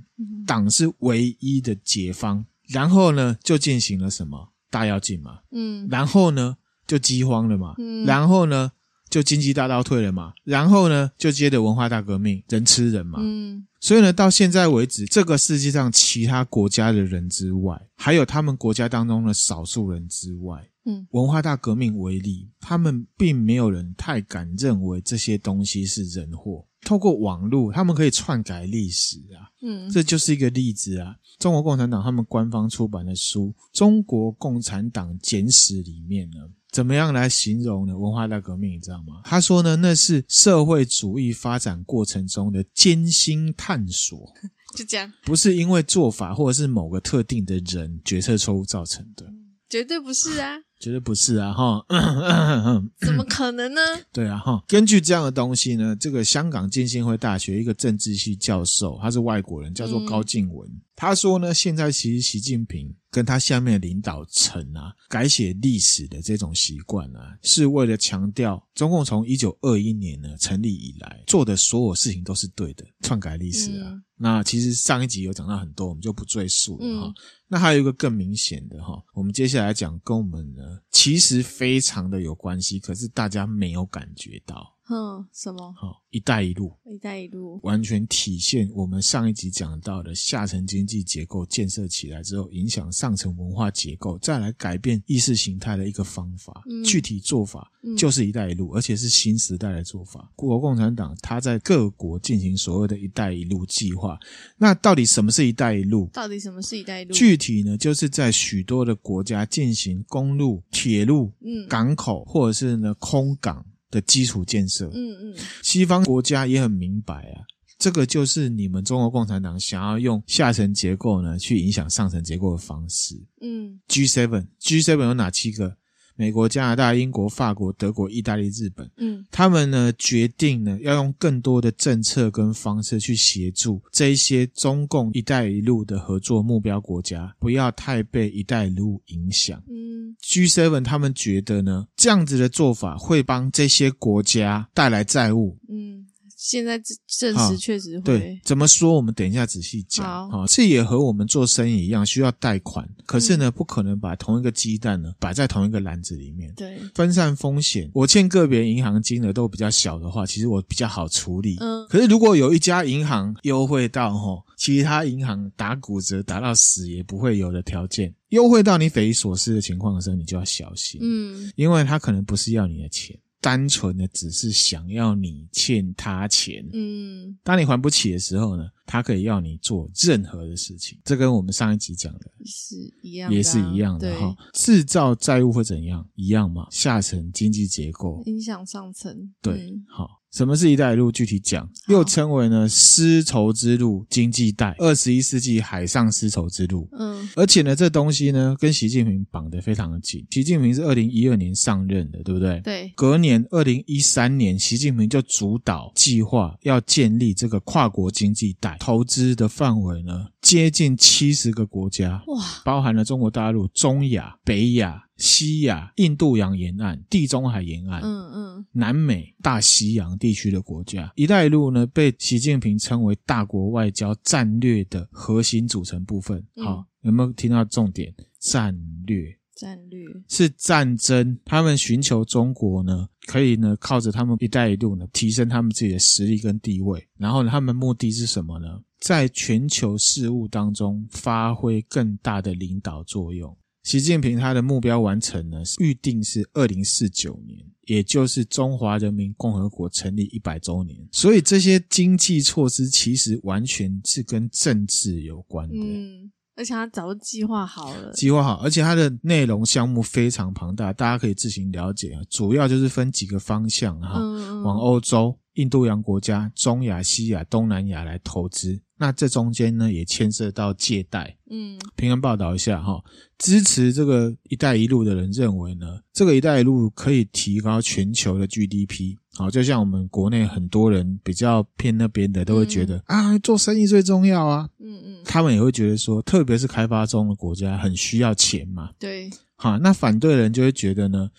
[0.46, 2.44] 党是唯一的解方。
[2.66, 5.38] 然后呢，就进行了什么大跃进嘛。
[5.52, 7.72] 嗯，然后呢，就饥荒了嘛。
[7.78, 8.70] 嗯，然后呢。
[9.08, 13.18] 就经济大倒退了嘛，然后呢，就接着文化大革命，人吃人嘛。
[13.22, 26.64] 嗯，所以呢，到现在为止，这个世界上其他国家的人之外，还有他们国家当中的少数人之外，嗯，文化大革命为例，他们并没有人太敢认为这些东西是人祸。
[26.82, 29.50] 透过网络，他们可以篡改历史啊。
[29.62, 31.16] 嗯，这就是一个例子啊。
[31.38, 36.36] 中国共产党他们官方出版的书《中国共产党简史》里面呢，
[36.72, 37.96] 怎么样来形容呢？
[37.96, 39.22] 文化大革命，你知道吗？
[39.24, 44.32] 他说呢，那是社会主义发展过程中的艰辛探索。
[44.76, 49.24] 就这样，不是因为做法或者是某个特定的人决策错误造成的，
[49.68, 50.56] 绝对不是啊。
[50.80, 51.84] 绝对不是啊，哈！
[53.00, 53.80] 怎么可能呢？
[54.12, 54.62] 对啊，哈！
[54.68, 60.68] 根据这样的东西呢，这个香港浸信会大学一个政治系教授，他是外国人，叫做高静文。
[60.68, 73.92] 嗯、他说呢，现在其实习近平跟他下面的领导层啊，改写历史的这种习惯啊，是为了强调中共从一九二一年呢成立以来做的所有事情都是对的，篡改历史啊。
[73.92, 77.06] 嗯、那其实上一集有讲到很多，我们就不赘述了哈。
[77.06, 77.14] 嗯
[77.50, 84.76] 那还有一个更明显的哈，我们接下来讲跟我们呢其实非常的有关系，可是大家没有感觉到。
[84.90, 85.74] 嗯，什么？
[85.76, 96.62] 好，一带一路，一带一路完全体现我们上一集讲到的下层经济结构建设起来之后，影响上层文化结构，再来改变意识形态的一个方法。
[96.66, 100.30] 嗯，具体做法就是一带一路，而且是新时代的做法。
[100.34, 104.18] 国共产党它在各国进行所谓的一带一路计划。
[104.56, 106.08] 那到底什么是一带一路？
[106.12, 107.12] 到底什么是一带一路？
[107.14, 113.64] 具体呢，就是在许多的国家进行公路、铁路、嗯，港口或者是呢空港。
[113.90, 117.42] 的基础建设，嗯嗯，西方国家也很明白啊，
[117.78, 125.76] 这个就是你们中国共产党想要用下层结构呢去影响上层结构的方式，嗯，G seven G seven 有哪七个？
[126.18, 139.62] 美国、加拿大、英国、法国、德国、意大利、日本，嗯，他们呢决定呢要用更多的政策跟方式去协助这一些中共“一带一路”的合作目标国家，不要太被“一带一路”影响。
[139.68, 145.56] 嗯，G7 他们觉得呢，这样子的做法会帮这些国家带来债务。
[145.68, 146.07] 嗯。
[146.38, 148.94] 现在证证实确实会对，怎么说？
[148.94, 150.30] 我们等一下仔细讲。
[150.30, 152.88] 好，这也和我们做生意一样，需要贷款。
[153.04, 156.54] 可是呢，不可能把同一个鸡蛋呢摆在同一个篮子里面。
[156.54, 157.90] 对，分散风险。
[157.92, 161.56] 我欠个别银行金额都比较小的话，其实我比较好处理。
[161.58, 161.84] 嗯。
[161.88, 171.00] 可是如果有一家银行优惠到齁，其他银行打骨折打到死也不会有的条件，优惠到你匪夷所思的情况的时候，你就要小心。
[171.02, 173.18] 嗯，因为他可能不是要你的钱。
[173.40, 180.98] 单纯的只是想要你欠他钱，嗯，当你还不起的时候呢，他可以要你做任何的事情。
[181.04, 184.36] 这跟我们上一集讲的是一样，也是一样的哈。
[184.54, 186.04] 制造债务会怎样？
[186.16, 190.17] 一样嘛，下层经济结构影响上层，对，好。
[190.32, 191.10] 什么是一带一路？
[191.10, 196.88] 具体讲，又称为呢丝绸之路经济带，二十一世纪海上丝绸之路。
[196.92, 200.24] 嗯，而且呢，这东西呢跟习近平绑得非常的紧。
[200.30, 202.60] 习近平是二零一二年上任的，对不对？
[202.60, 202.92] 对。
[202.94, 215.07] 隔年二零一三年，习近平就主导计划要建立这个跨国经济带，投资的范围呢接近七十个国家，哇，包含了中国大陆、中亚、北亚。
[215.18, 226.42] 西亚、印度洋沿岸、地中海沿岸，嗯嗯，南美、大西洋地区的国家，“一带一路”呢，被习近平称为大国外交战略的核心组成部分。
[226.56, 228.14] 好，有没有听到重点？
[228.38, 228.72] 战
[229.06, 231.36] 略，战略是战争。
[231.44, 237.04] 他们寻求中国呢，可以呢，靠着他们“一带一路”呢，提升他们自己的实力跟地位。
[237.16, 238.80] 然后呢，他们目的是什么呢？
[239.00, 243.56] 在全球事务当中发挥更大的领导作用。
[243.88, 251.08] 习近平他的目标完成呢，预定是二零四九年，也就是中华人民共和国成立一百周年。
[251.10, 255.74] 所以这些经济措施其实完全是跟政治有关的。
[255.74, 262.20] 嗯，而且他早就计划好了，计划好，而且它的内容项目非常庞大，大家可以自行了解啊。
[262.28, 268.78] 主要就是分几个方向哈，嗯、往欧洲、印度洋国家、中亚、西亚、东南亚来投资。
[268.98, 271.36] 那这中间呢，也牵涉到借贷。
[271.50, 273.02] 嗯，平安报道一下哈，
[273.38, 279.16] 支持这个“一带一路”的人认为呢，这个“一带一路”可以提高全球的 GDP。
[279.34, 284.68] 好，就像我们国内很多人比较偏那边的，都会觉得、嗯、啊，做生意最重要啊。
[284.80, 288.90] 嗯嗯，他们也会觉得说，特别是开发中的国家，很需要钱嘛。
[288.98, 289.30] 对。
[289.54, 291.30] 好，那反对的人就会觉得呢，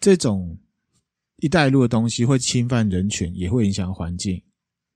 [0.00, 0.58] 这种
[1.40, 4.42] “一带一路”的东西会侵犯人权，也会影响环境。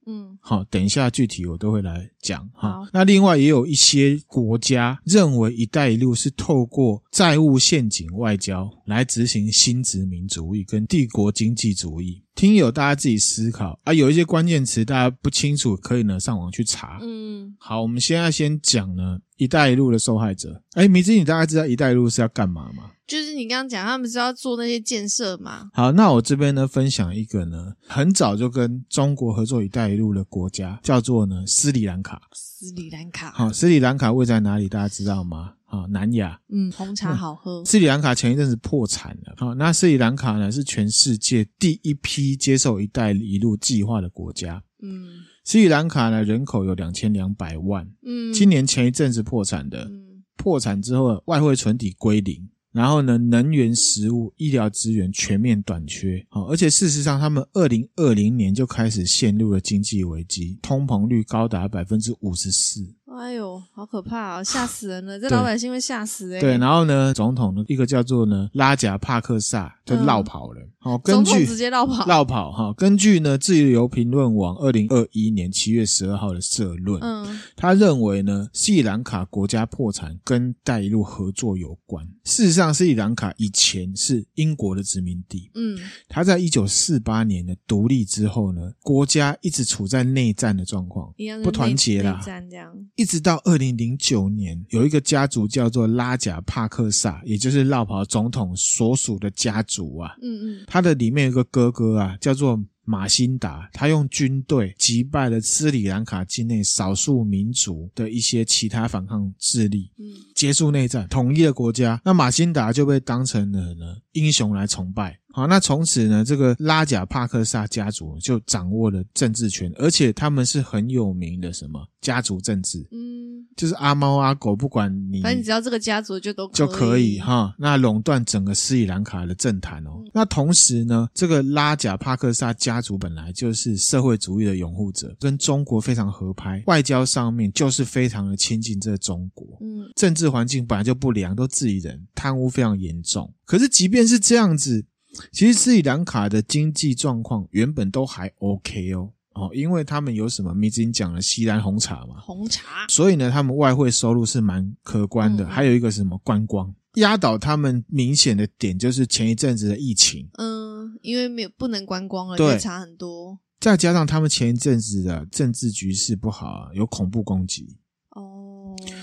[0.09, 2.81] 嗯，好，等一下具体我都会来讲哈。
[2.91, 12.23] 那另外也有一些国家认为“一带一路”是透过债务陷阱外交来执行新殖民主义跟帝国经济主义。
[12.33, 16.97] 听友大家自己思考啊，有一些关键词大家不清楚，可以呢上网去查。
[17.03, 20.63] 嗯，好，我们现在先讲呢“一带一路”的受害者。
[20.73, 22.89] 哎，米子，你大概知道“一带一路”是要干嘛吗？
[23.09, 25.71] 就是你刚刚讲，他们是要做那些建设嘛？
[25.73, 32.21] 好，那我这边呢分享一个呢，很早就跟中国合作“一带一路”的国家，叫做呢斯里兰卡。
[32.31, 34.69] 斯里兰卡，好，斯里兰卡位在哪里？
[34.69, 35.53] 大家知道吗？
[35.65, 36.39] 啊，南亚。
[36.49, 37.65] 嗯，红茶好喝。
[37.65, 39.33] 斯里兰卡前一阵子破产了。
[39.37, 44.61] 好，那斯里兰卡呢是全世界第一批接受“一带一路”计划的国家。
[44.83, 45.07] 嗯。
[45.43, 47.89] 斯里兰卡呢，人口有两千两百万。
[48.05, 52.47] 嗯，今年前一阵子破产的，嗯、破产之后外汇存底归零，
[52.79, 56.25] 然后呢，能源、食物、医疗资源全面短缺。
[56.29, 62.81] 好，而且事实上，他们二零二零年就开始陷入了经济危机，通膨率高达百分之五十四。
[63.19, 64.43] 哎呦，好可怕啊！
[64.45, 66.39] 吓死人了，这老百姓会吓死哎。
[66.39, 70.61] 对，然后呢，总统呢，一个叫做呢拉贾帕克萨就绕跑了。
[70.77, 72.73] 好、嗯，根据总统直接绕跑，绕跑哈。
[72.77, 82.07] 根据呢自由评论网二零二一年七月十二号的社论，嗯，他认为呢斯里兰卡国家破产跟“带一路”合作有关。
[82.23, 85.77] 事实上，斯里兰卡以前是英国的殖民地，嗯，
[86.07, 93.08] 他在一九四八年的独立之后呢，国家一直处在内战的状况，不团结啦，内战这样一。
[93.09, 100.15] 直到二零零九年，有一个家族叫做拉贾帕克萨，也就是落跑总统所属的家族啊。
[100.21, 111.99] 嗯嗯，他的里面有一个哥哥啊，叫做马辛达，他用军队击败了斯里兰卡境内少数民族的一些其他反抗势力，嗯，结束内战，统一了国家。
[112.05, 115.17] 那马辛达就被当成了呢英雄来崇拜。
[115.31, 127.53] 好，那从此呢，这个拉贾帕克萨家族就掌握了政治权，而且他们是很有名的什么家族政治，嗯，就是阿猫阿狗，不管你，反正你只要这个家族就都可以就可以哈。
[127.59, 130.01] 那垄断整个斯里兰卡的政坛哦。
[130.03, 143.31] 嗯、那同时呢，这个拉贾帕克萨家族本来就是社会主义的拥护者，跟中国非常合拍，外交上面就是非常的亲近这个中国，嗯，政治环境本来就不良，都自己人，贪污非常严重。
[143.45, 144.83] 可是即便是这样子。
[145.31, 150.53] 其实斯里兰卡的经济状况原本都还 OK 哦，哦，因为他们有什么？
[150.53, 155.43] 你之前讲了锡兰红茶嘛，红茶，所以呢，他们外汇收入是蛮可观的。
[155.45, 163.39] 嗯、还有一个什么观光，压倒他们明显的点就是前一阵子的疫情，嗯，因为没有不能观光了，对，差很多。
[163.59, 167.77] 再加上他们前一阵子的政治局势不好啊，有恐怖攻击。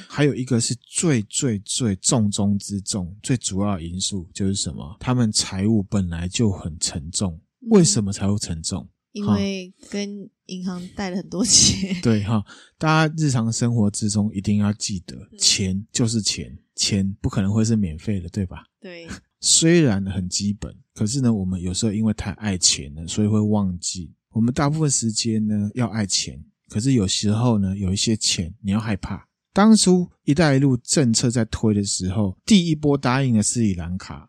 [0.09, 4.97] 还有一个是最最最重中之重、最主要的因素就是什么？
[5.01, 7.41] 他们财务本来就很沉重。
[7.69, 8.89] 为什么财务沉重？
[9.13, 11.97] 因为跟银行贷了很多钱。
[12.03, 12.45] 对哈，
[12.79, 18.65] 大家日常生活之中一定要记得，钱就是钱，钱不可能会是免费的，对吧？
[18.81, 19.09] 对。
[19.41, 29.27] 虽然很基本，可是呢，我们有时候因为太爱钱了，所以会忘记，我们大部分时间呢要爱钱，可是有时候呢，有一些钱你要害怕。
[29.57, 34.29] 当初“一带一路”政策在推的时候，第一波答应了斯里兰卡。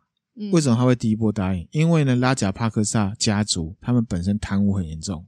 [0.53, 1.67] 为什么他会第一波答应？
[1.71, 5.27] 因为呢，拉贾帕克萨家族他们本身贪污很严重，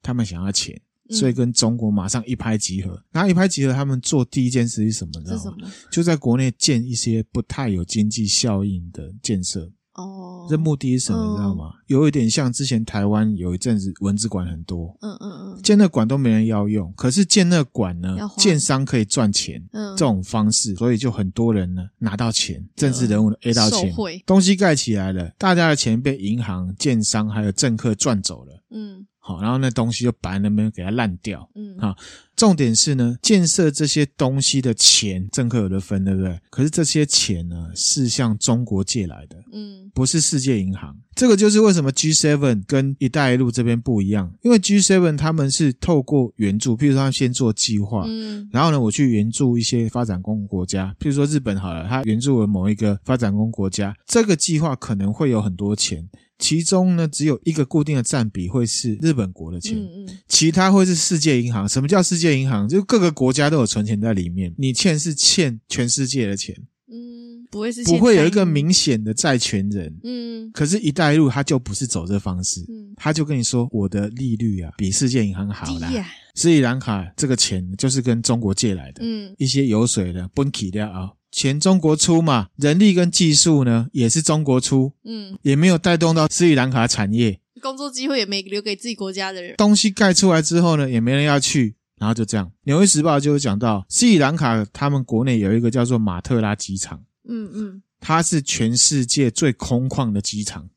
[0.00, 0.80] 他们想要钱，
[1.10, 3.04] 所以跟中国马上一拍即合。
[3.10, 5.12] 然后一拍即合，他们做第一件事是什么？
[5.22, 5.70] 知道吗？
[5.92, 9.70] 就在国内建一些不太有经济效应的建设。
[9.94, 11.30] 哦，这目的是什么？
[11.30, 11.72] 你知道吗？
[11.74, 23.92] 嗯、有一点像之前台湾有一阵子蚊子馆很多，嗯嗯嗯，建那馆都没人要用，可是建那馆呢，建商可以赚钱，嗯，这种方式，所以就很多人呢拿到钱，政治人物 A 到钱，
[24.24, 29.06] 东西盖起来了，大家的钱被银行、建商还有政客赚走了，嗯。
[29.22, 31.48] 好，然后那东西就摆在那边给它烂掉。
[31.54, 31.94] 嗯，好，
[32.34, 36.40] 重点是呢，建设这些东西的钱，政客有的分，对不对？
[36.48, 40.96] 可是这些钱呢，是向中国借来的，嗯，不是世界银行。
[41.14, 56.08] 这个就是为什么 G7 跟一带一路这边不一样，因为 G7 他们是透过援助，譬如说他先做计划，嗯，然后呢，我去援助一些发展中国家，譬如说日本好了，他援助了某一个发展中国家，这个计划可能会有很多钱。
[56.40, 61.68] 其中呢，只有一个固定的占比会是日本国的钱，嗯嗯，其他会是世界银行。
[61.68, 62.66] 什么叫世界银行？
[62.66, 66.56] 就各个国家都有存钱在里面，你欠是欠全世界的钱，
[66.90, 70.50] 嗯，不会是不会有一个明显的债权人，嗯。
[70.52, 75.88] 可是“一带一路”他就不是走这方式，嗯，他就跟你说我的利率啊比世界银行好啦。
[76.34, 81.10] 斯里兰卡这个钱就是跟中国借来的，嗯，一些油水的分期的啊。
[81.30, 92.46] 钱中国出嘛，人力跟技术呢也是中国出，嗯，也没有带动到斯里兰卡产业，工作机会也没留给自己国家的人，东西盖出来之后呢，也没人要去，然后就这样。
[92.64, 100.68] 《纽约时报》就有讲到斯里兰卡，他们国内有一个叫做马特拉机场，嗯嗯，它是全世界最空旷的机场，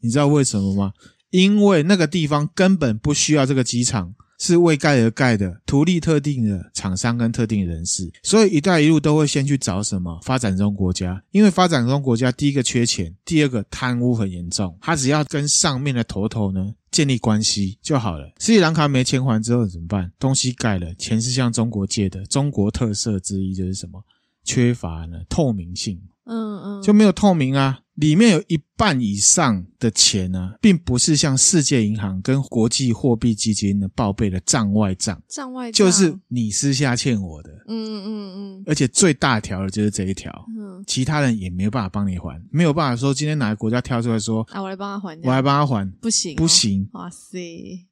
[0.00, 0.92] 你知道为什么吗？
[1.30, 4.14] 因为那个地方根本不需要这个机场。
[4.42, 18.32] 是为盖而盖的，图利特定的厂商跟特定人士，所以“一带一路”都会先去找什么发展中国家，因为发展中国家第一个缺钱，第二个贪污很严重，他只要跟上面的头头呢建立关系就好了。
[18.40, 20.10] 斯里兰卡没钱还之后怎么办？
[20.18, 24.02] 东西盖了，钱是向中国借的，中国特色之一就是什么？
[24.42, 26.02] 缺乏呢透明性。
[26.24, 27.78] 嗯嗯，就没有透明啊。
[27.94, 35.86] 里面有一半以上的钱呢，并不是像世界银行跟国际货币基金呢报备的账外账，账外账。
[35.86, 38.04] 就是你私下欠我的，嗯嗯
[38.36, 47.38] 嗯，而且最大条的就是这一条，嗯，其他人也没有办法帮你还，没有办法说今天哪个国家跳出来说啊，我来帮他还，我来帮他还，不行，不行，哇塞，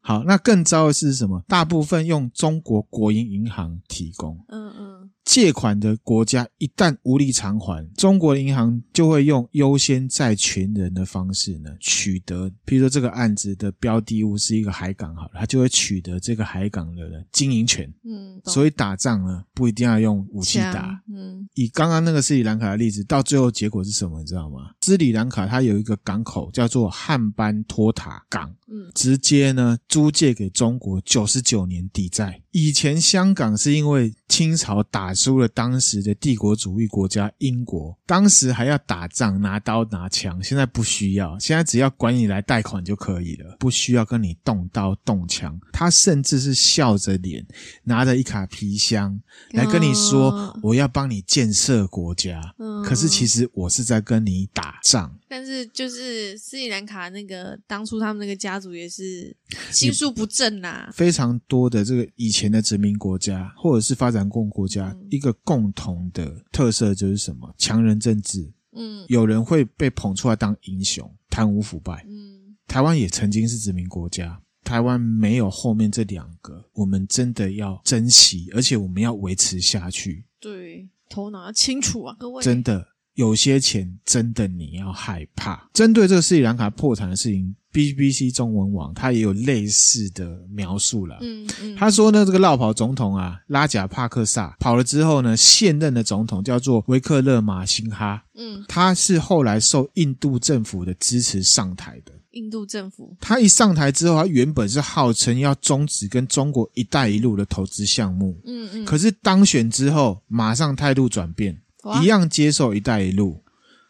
[0.01, 1.45] 好，那更糟的是什么？
[1.47, 5.11] 大部分用中国国营银行提供，嗯嗯。
[5.31, 17.89] 借款的国家一旦无力偿还，中国的银行就会用优先债权人的方式呢取得，譬如说这个案子的标的物是一个海港，好了，他就会取得这个海港的经营权。
[18.03, 21.01] 嗯，所以打仗呢不一定要用武器打。
[21.09, 24.19] 嗯，以刚刚那个斯里兰卡的例子，到最后结果是什么？
[24.19, 24.73] 你知道吗？
[24.81, 28.53] 斯里兰卡它有一个港口叫做汉班托塔港。
[28.71, 32.41] 嗯，直接呢租借给中国九十九年抵债。
[32.53, 45.59] 以前香港是因为清朝打输了当时的帝国主义国家英国，当时还要打仗拿刀拿枪，现在不需要，现在只要管你来贷款就可以了，不需要跟你动刀动枪。
[45.73, 47.47] 他甚至是笑着脸，
[47.85, 49.21] 拿着一卡皮箱
[49.53, 52.41] 来跟你说：“我要帮你建设国家。”
[52.85, 55.20] 可是其实我是在跟你打仗。
[55.31, 59.35] 但是就是斯里兰卡那个当初他们那个家族也是
[59.71, 67.55] 心术不正呐，非常多的这个以前的殖民国家或者是发展共国家，嗯、一个共同的特色就是什么？
[67.57, 80.25] 强人政治，嗯，有人会被捧出来当英雄，贪污腐败，嗯，台湾也曾经是殖民国家，台湾没有后面这两个，我们真的要珍惜，而且我们要维持下去。
[80.41, 82.89] 对，头脑要清楚啊，各位，真的。
[83.15, 85.69] 有些钱真的你要害怕。
[85.73, 91.19] 针对这个斯里兰卡破产的事情，BBC 中文网它也有类似的描述了。
[91.21, 98.25] 嗯嗯，他说呢，这个落跑总统啊，拉贾帕克萨跑了之后呢，现任的总统叫做维克勒马辛哈。
[98.35, 102.13] 嗯，他是后来受印度政府的支持上台的。
[102.33, 108.41] 印度政府，他一上台之后，他原本是号称要终止跟中国“一带一路”的投资项目。
[108.47, 111.61] 嗯嗯，可是当选之后，马上态度转变。
[112.03, 113.43] 一样接受“一带一路”，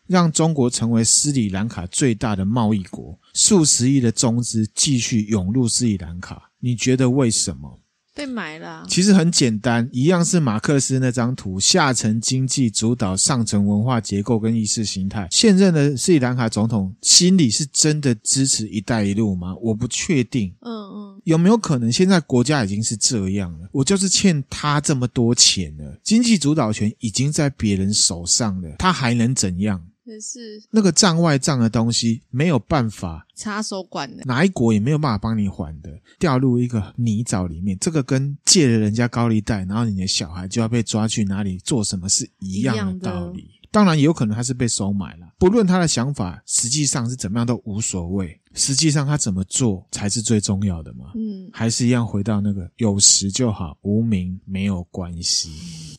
[0.07, 6.51] 让中国成为斯里兰卡最大的贸易国，数十亿的中资继续涌入斯里兰卡。
[6.61, 7.80] 你觉得为什么？
[8.21, 8.87] 被买了啊。
[8.87, 15.27] 其实很简单，一样是马克思那张图，下层经济主导上层文化结构跟意识形态。
[15.31, 19.55] 现任的斯里兰卡总统心里是真的支持“一带一路”吗？
[19.63, 20.53] 我不确定。
[20.61, 23.69] 嗯嗯，有没有可能现在国家已经是这样了？
[23.73, 29.81] 我就是欠他这么多钱了，经济主导权已经在别人手上了，他还能怎样？
[30.19, 37.77] 是那个账外账的东西没有办法插手管的，哪一国也没有办法帮你还的，掉入一个泥沼里面。
[37.79, 43.51] 这个跟借了人家高利贷，然后你的小孩就要被抓去哪里做什么是一样的道理。
[43.71, 48.39] 当然也有可能他是被收买了，不论他的想法实际上是怎么样都无所谓。
[48.53, 51.13] 实际上他怎么做才是最重要的嘛？
[51.15, 55.51] 嗯，还是一样回到那个有实就好，无名没有关系，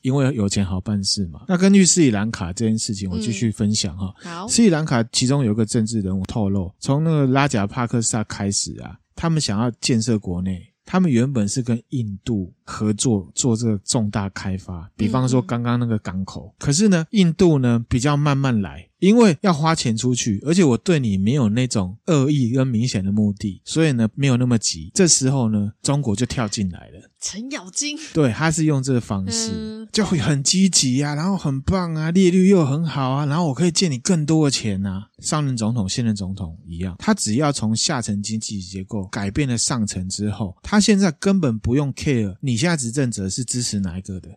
[0.02, 1.46] 因为有钱好办事嘛。
[1.48, 4.14] 那根据斯里兰卡这件事情，我继续分享哈。
[4.18, 10.71] 好，斯里兰卡其中有一个政治人物透露，从那个拉贾帕克萨开始啊，他们想要建设国内。
[10.92, 16.54] 他们原本是跟印度合作做这个重大开发，比方说刚刚那个港口。
[16.60, 24.92] 可是呢，印度呢比较慢慢来，因为要花钱出去，而且我对你没有那种恶意跟明显的目的，所以呢没有那么急。
[24.94, 27.10] 这时候呢，中国就跳进来了。
[27.22, 35.08] 程咬金， 对，他是用这个方式，嗯、就会很积极啊，然后很棒啊，利率又很好啊，然后我可以借你更多的钱啊。
[35.20, 44.30] 上任总统、现任总统一样，他只要从下层经济结构改变了上层之后，他现在根本不用 care 你现在执政者是支持哪一个的，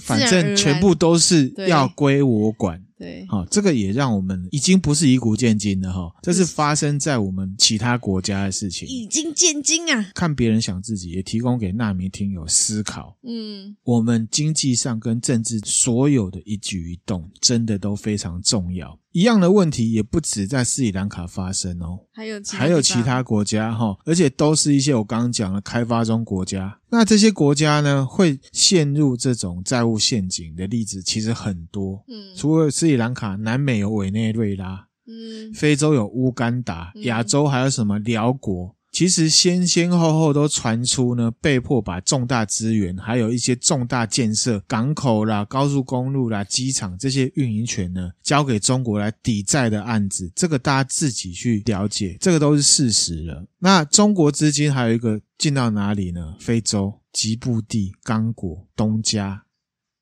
[0.00, 2.82] 反正全部都是要归我管。
[2.98, 8.88] 对，好，这个也让我们已经不是以古见今了哈，这是发生在我们其他国家的事情。
[8.88, 13.16] 以古见今啊，看别人想自己，也提供给纳米听友思考。
[13.22, 18.98] 嗯，我们经济上跟政治所有的一举一动，真的都非常重要。
[19.12, 26.78] 一样的问题也不止在斯里兰卡发生哦，还有还有其他国家哈，而且都是一些我刚刚讲的开发中国家。
[26.90, 32.02] 那这些国家呢，会陷入这种债务陷阱的例子其实很多。
[32.08, 38.74] 嗯，除了斯里兰卡，南美有委内瑞拉，嗯，非洲有乌干达，亚洲还有什么辽国？
[38.90, 53.46] 其实先先后后都传出呢，被迫把重大资源，还有一些重大建设、港口啦、高速公路啦、机场这些运营权呢，交给中国来抵债的案子，这个大家自己去了解，这个都是事实了。
[53.58, 56.34] 那中国资金还有一个进到哪里呢？
[56.40, 59.44] 非洲、吉布地、刚果、东加，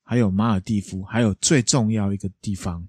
[0.09, 2.87] 还有马尔地夫，还有最重要一个地方。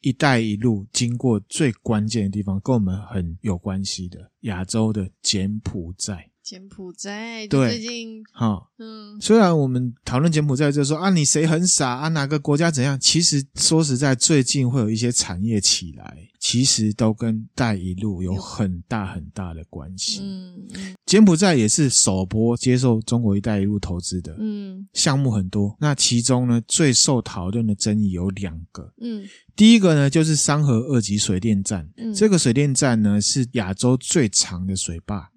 [0.00, 6.29] 一带一路经过最关键的地方，跟我们很有关系的亚洲的柬埔寨。
[6.50, 12.98] 柬埔寨对，最近好，嗯，虽然我们讨论柬埔寨就说啊，你谁很傻啊，哪个国家怎样？
[12.98, 20.22] 其实说实在，最近会有一些产业起来，其实都跟“带一路”有很大很大的关系。
[20.24, 20.66] 嗯，
[21.06, 25.76] 柬埔寨也是首波接受中国“一带一路”投资的，嗯，项目很多。
[25.78, 29.24] 那其中呢，最受讨论的争议有两个，嗯，
[29.54, 35.30] 第一个呢就是三河二级水电站，嗯，这个水电站呢是亚洲最长的水坝。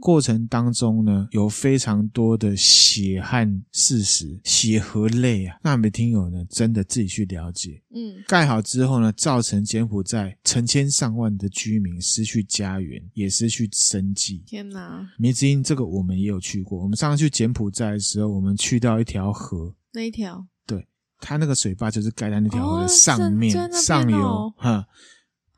[0.00, 5.58] 过程当中呢，有非常多的血汗事实，血和泪啊！
[5.62, 7.82] 那我们听友呢，真的自己去了解。
[7.94, 14.42] 嗯，盖好之后呢，造成柬埔寨成千上万的居民失去家园，也失去生计。
[14.46, 15.06] 天哪！
[15.18, 16.82] 明知音这个我们也有去过。
[16.82, 20.46] 我们上次去柬埔寨的时候，我们去到一条河，那一条？
[20.66, 20.88] 对，
[21.18, 24.86] 它那个水坝就是盖在那条河的上面，哦、上游哈。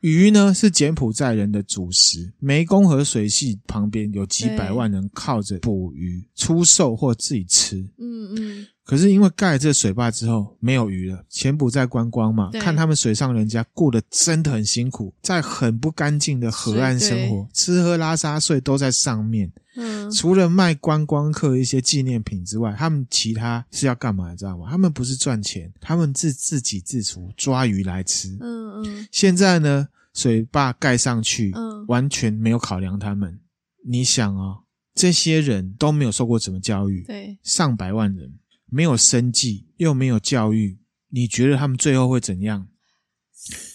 [0.03, 7.77] 鱼呢是柬埔寨人的主食，湄公河水系旁边有几百万人靠着捕鱼、出售或自己吃。
[7.97, 8.67] 嗯嗯。
[8.85, 19.51] 可是因为盖了这水坝之后没有鱼了，柬埔寨观光嘛，看他们水上人家过得真的很辛苦，在很不干净的河岸生活，吃喝拉撒睡都在上面。
[19.75, 24.29] 嗯，除了卖观光客一些纪念品之外，他们其他是要干嘛？
[24.29, 24.67] 你知道吗？
[24.69, 28.37] 他们不是赚钱，他们是自给自足，抓鱼来吃。
[28.41, 29.07] 嗯嗯。
[29.11, 33.39] 现在呢，水坝盖上去，嗯，完全没有考量他们。
[33.87, 34.57] 你想哦，
[34.93, 38.31] 这些人都没有受过什么教育，对，上百万人。
[38.73, 42.67] 没有生计，又没有教育，你觉得他们最后会怎样？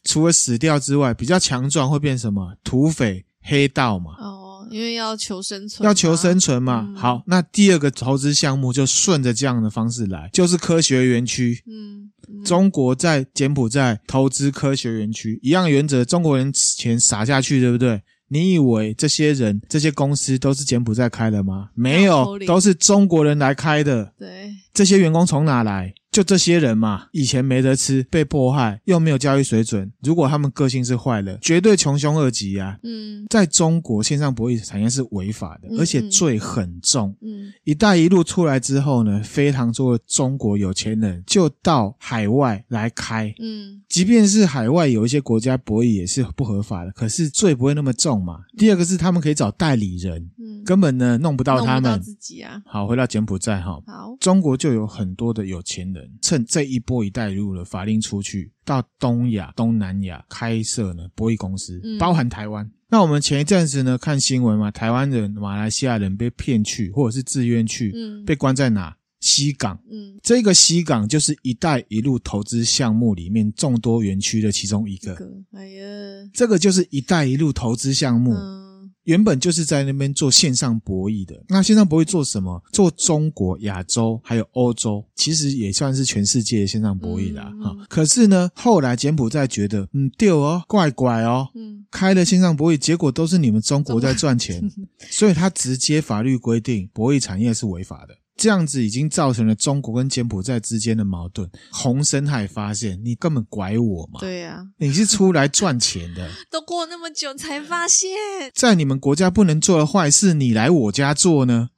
[0.03, 2.57] 除了死掉之外，比较强壮会变什么？
[2.64, 4.12] 土匪、黑道嘛。
[4.18, 6.86] 哦，因为要求生存，要求生存嘛。
[6.88, 11.62] 嗯、好，那第二个投资项目就顺着这样的方式来，就是科学园区。
[11.66, 18.03] 嗯，嗯，中国在柬埔寨投资科学园区，一样原则，中国人钱撒下去，对不对？
[18.28, 21.70] 你以为这些人、这些公司都是柬埔寨开的吗？
[21.74, 24.12] 没有，都是中国人来开的。
[24.18, 25.92] 对，这些员工从哪来？
[26.18, 29.88] 就这些人嘛，以前没得吃，被迫害，又没有教育水准。
[30.02, 32.76] 如果他们个性是坏的，绝对穷凶恶极啊！
[32.82, 37.14] 嗯，在中国线上博弈产业是违法的，而且罪很重。
[37.20, 43.32] 嗯，一带一路出来之后呢，非常多的中国有钱人就到海外来开。
[43.38, 48.40] 嗯，即便是海外有一些国家博弈也是不合法的，可是罪不会那么重嘛。
[48.56, 51.82] 第二个是他们可以找代理人，嗯，根本呢弄不到他们。
[51.84, 52.60] 弄不到自己啊。
[52.66, 53.80] 好，回到柬埔寨哈。
[53.86, 56.07] 好，中国就有很多的有钱人。
[56.20, 62.64] 趁这一波一带一路的法令出去，到东亚、东南亚开设呢博弈公司，包含台湾。
[62.64, 68.96] 嗯、那我们前一阵子呢看新闻嘛，台湾人、马来西亚人被骗去，或者是自愿去，嗯，被关在哪？
[69.20, 69.80] 西港。
[69.90, 75.16] 嗯，这个西港就是一带一路投资项目里面众多园区的其中一个。
[75.52, 75.84] 哎呀，
[76.32, 78.32] 这个就是一带一路投资项目。
[78.34, 78.67] 嗯
[79.09, 82.62] 原本就是在那边做线上博弈的，那线上博弈做什么？
[82.70, 87.44] 做中国、亚洲还有欧洲，其实也算是全世界的线上博弈啦。
[87.62, 94.62] 哈、嗯，嗯、可是呢，后来柬埔寨觉得，嗯，对哦，怪怪哦，嗯，开了线上博弈，结果都是你们中国在赚钱，
[95.09, 98.14] 所以他直接法律规定博弈产业是违法的。
[98.39, 101.51] 这样子已经造成了中国跟柬埔寨之间的矛盾。
[101.72, 104.20] 洪森海发现，你根本拐我嘛？
[104.20, 106.30] 对呀、啊，你是出来赚钱的。
[106.49, 108.09] 都过那么久才发现，
[108.55, 111.70] 在你们国家不能做的坏事，你来我家做呢？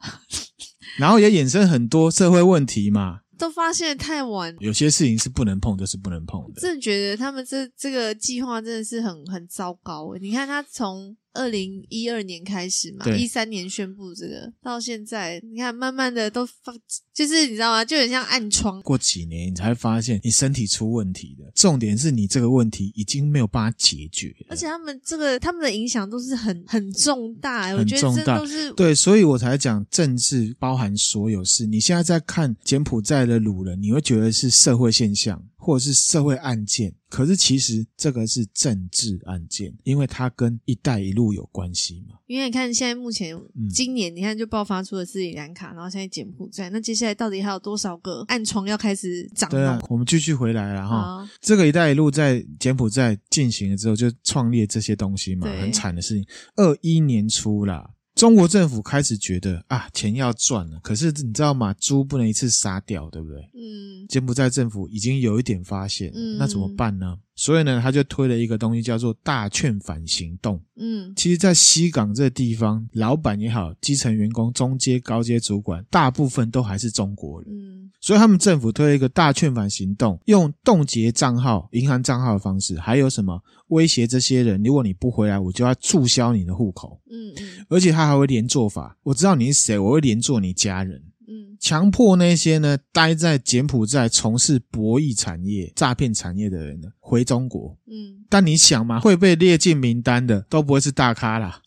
[1.00, 3.20] 然后也衍生很多社会问题嘛。
[3.38, 6.60] 都发现得太晚，有些事情是不能碰，就是不能碰的。
[6.60, 10.14] 真的觉得他们这这个计划真的是很很糟糕。
[10.20, 11.16] 你看他从。
[11.32, 16.74] 二零一二年开始嘛，一三年宣布这个，到现在你看，慢慢的都发，
[17.14, 17.84] 就是你知道吗？
[17.84, 18.80] 就很像暗疮。
[18.82, 24.34] 过几年你才会发现你身体出问题的，重点是你这个问题已经没有办法解决。
[24.48, 31.66] 而且他们这个他们的影响都是很很重大，很重大，都是对，所以我才讲政治包含所有事。
[31.66, 35.42] 你现在在看柬埔寨的鲁人，你会觉得是社会现象。
[35.60, 42.16] 或者是社会案件，可是其实这个是政治案件，因为它跟“一带一路”有关系嘛。
[42.26, 43.38] 因为你看，现在目前
[43.70, 49.50] 今年，你看就爆发出了斯里兰卡，然后现在柬埔寨，那接下来到底还有多少个暗疮要开始长？
[49.50, 51.18] 对啊，我们继续回来了哈。
[51.18, 56.26] 好这个“一带一路”在柬埔寨进行了之后，就创立这些东西嘛，很惨的事情。
[56.56, 57.90] 二一年初啦。
[58.14, 61.72] 中国政府开始觉得啊，钱要赚了，可是你知道吗？
[61.74, 63.40] 猪不能一次杀掉，对不对？
[63.54, 64.06] 嗯。
[64.08, 67.16] 柬埔寨政府已经有一点发现，嗯，那怎么办呢？
[67.40, 70.60] 所以呢，他就推了一个东西，叫做“大劝返行动”。
[70.76, 77.50] 嗯，其实，在西港这个地方，老板也好，基层员工、中阶、高阶主管，大部分都还是中国人。
[77.50, 87.00] 嗯，所以他们政府推了一个“大劝返行动”，用冻结账号、银行账号的方式，还有什么威胁这些人，如果你不回来，我就要注销你的户口。
[87.10, 91.02] 嗯嗯，而且他还会连坐法，我知道你是谁，我会连坐你家人。
[91.30, 97.78] 嗯，强迫那些呢待在柬埔寨从事博弈产业、诈骗产业的人呢回中国。
[97.86, 101.62] 嗯，但你想嘛，会被列进名单的都不会是大咖啦，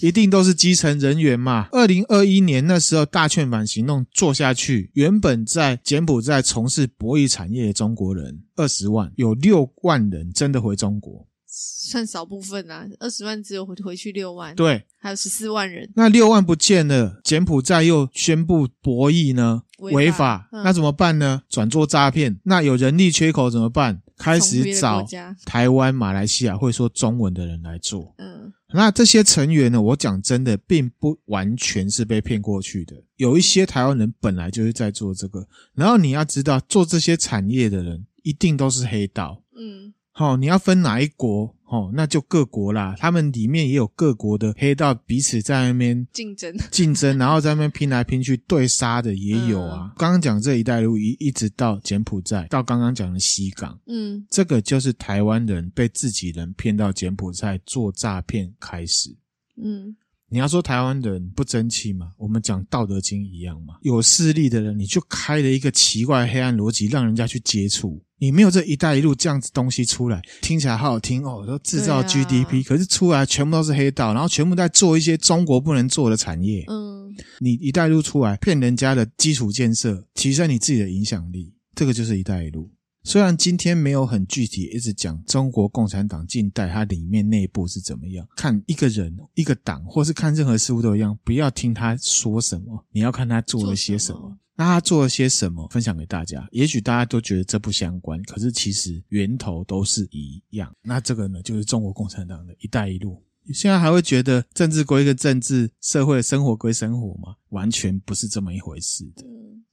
[0.00, 1.66] 一定都是基层人员嘛。
[1.72, 11.26] 二零二一年那时候大劝返行动做下去，原本在柬埔寨从事博弈产业的中国人二十万，有六万人真的回中国。
[11.50, 15.90] 算少部分啊，二十万只有回回去六万，对，还有十四万人。
[15.96, 21.42] 那六万不见了，柬埔寨又宣布博弈呢违法，那怎么办呢？
[21.48, 22.38] 转做诈骗。
[22.44, 24.02] 那有人力缺口怎么办？
[24.18, 25.06] 开始找
[25.46, 28.12] 台湾、马来西亚会说中文的人来做。
[28.18, 29.80] 嗯，那这些成员呢？
[29.80, 35.46] 我讲真的，并不完全是被骗过去的，有一些台湾人本来就是在做这个。
[35.72, 39.40] 然后你要知道，做这些产业的人一定都是黑道。
[39.56, 39.94] 嗯。
[40.18, 41.54] 好、哦，你要分哪一国？
[41.66, 42.96] 哦，那就各国啦。
[42.98, 49.92] 他们里面也有各国的黑道，彼此在那边竞争， 竞争，然后在那边拼来拼去对杀的也有啊。
[49.96, 59.16] 刚刚讲这一带一路一一直到柬埔寨，到刚刚讲的西港，嗯，这个就是台湾人被自己人骗到柬埔寨做诈骗开始。
[59.62, 59.94] 嗯，
[60.28, 62.10] 你要说台湾人不争气吗？
[62.18, 63.74] 我们讲《道德经》一样嘛。
[63.82, 68.02] 有势力的人，你就开了一个奇怪的黑暗逻辑，让人家去接触。
[68.18, 76.64] 你没有这一带一路这样子东西出来，听起来好好听哦，都制造 GDP，啊，可是出来全部都是黑道，然后全部在做一些中国不能做的产业。
[76.68, 82.68] 嗯，你一带一路出来骗人家的基础建设，提升你自己的影响力，这个就是一带一路。
[83.04, 94.36] 虽然今天没有很具体一直讲中国共产党近代它里面内部是怎么样，看一个人一个党，或是看任何事物都一样，不要听他说什么，你要看他做了些什么。
[94.56, 95.68] 那他做了些什么？
[95.68, 96.46] 分享给大家。
[96.50, 100.74] 也许大家都觉得这不相关，可是其实源头都是一样。
[100.82, 103.22] 那这个呢，就是中国共产党的一带一路。
[103.54, 107.36] 现在还会觉得政治归一个政治，社会生活归生活吗？
[107.50, 109.24] 完全不是这么一回事的。
[109.24, 109.64] 嗯，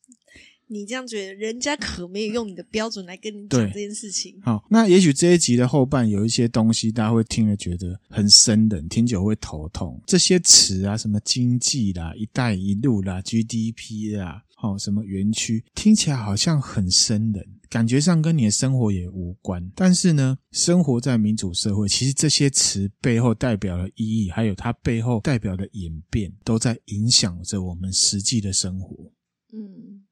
[0.67, 4.39] 你这样觉得，人家可没有用你的标准来跟你讲这件事情。
[4.41, 10.01] 好，那也许这一集的后半有一些东西，大家会听了觉得很生冷，听久会头痛。
[10.07, 14.41] 这些词啊，什么经济啦、一带一路啦、GDP 啦。
[14.63, 19.69] 哦，什么园区听起来好像很生冷，感觉上跟你的生活也无关。
[19.75, 29.11] 但是呢，生活在民主社会，其实这些词背后代表的意义，还有它背后代表的演变，都在影响着我们实际的生活。
[29.53, 30.04] 嗯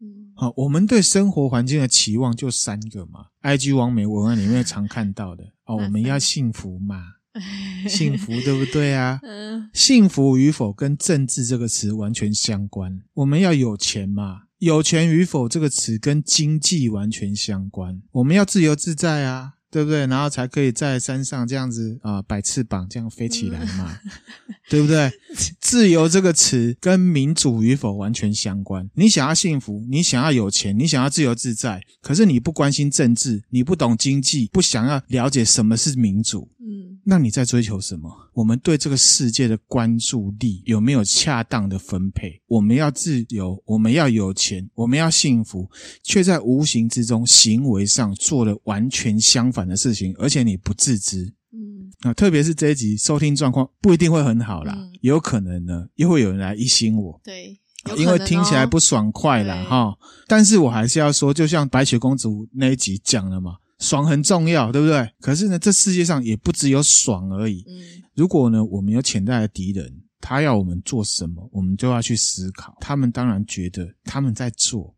[0.00, 7.14] 嗯，好，我们对生活环境的期望就三个嘛，IG 网美文案里面常看到的哦，我们要幸福嘛。
[7.88, 9.20] 幸福对不对啊？
[9.22, 13.00] 嗯，幸福与否跟政治这个词完全相关。
[13.14, 14.42] 我们要有钱嘛？
[14.58, 18.02] 有钱与否这个词跟经济完全相关。
[18.10, 20.06] 我们要自由自在啊，对不对？
[20.06, 23.98] 然后才可以在山上这样子啊，摆翅膀这样飞起来嘛，
[24.70, 25.10] 对不对？
[25.60, 28.88] 自由这个词跟民主与否完全相关。
[28.94, 36.50] 你想要幸福，你想要有钱，你想要自由自在，可是你不关心政治，你不懂经济，不想要了解什么是民主。
[36.60, 38.10] 嗯那你在追求什么？
[38.34, 42.38] 我们对这个世界的关注力有没有恰当的分配？
[42.46, 45.70] 我们要自由，我们要有钱，我们要幸福，
[46.02, 51.34] 却在无形之中行为上做了完全相反的事情，而且你不自知。
[51.52, 57.18] 嗯，啊，特别是这一集收听状况不一定会很好啦，嗯、有可能呢又会有人来一心我。
[57.24, 57.58] 对，
[57.96, 59.64] 因为听起来不爽快啦。
[59.64, 59.96] 哈。
[60.26, 63.56] 但是我还是要说，就像白雪公主那一集讲了嘛。
[63.78, 65.08] 爽很重要，对不对？
[65.20, 67.62] 可是呢，这世界上也不只有爽而已。
[67.68, 72.76] 嗯，如果呢，我们有潜在的敌人，他要我们做什么，我们就要去思考。
[72.80, 74.92] 他们当然觉得他们在做，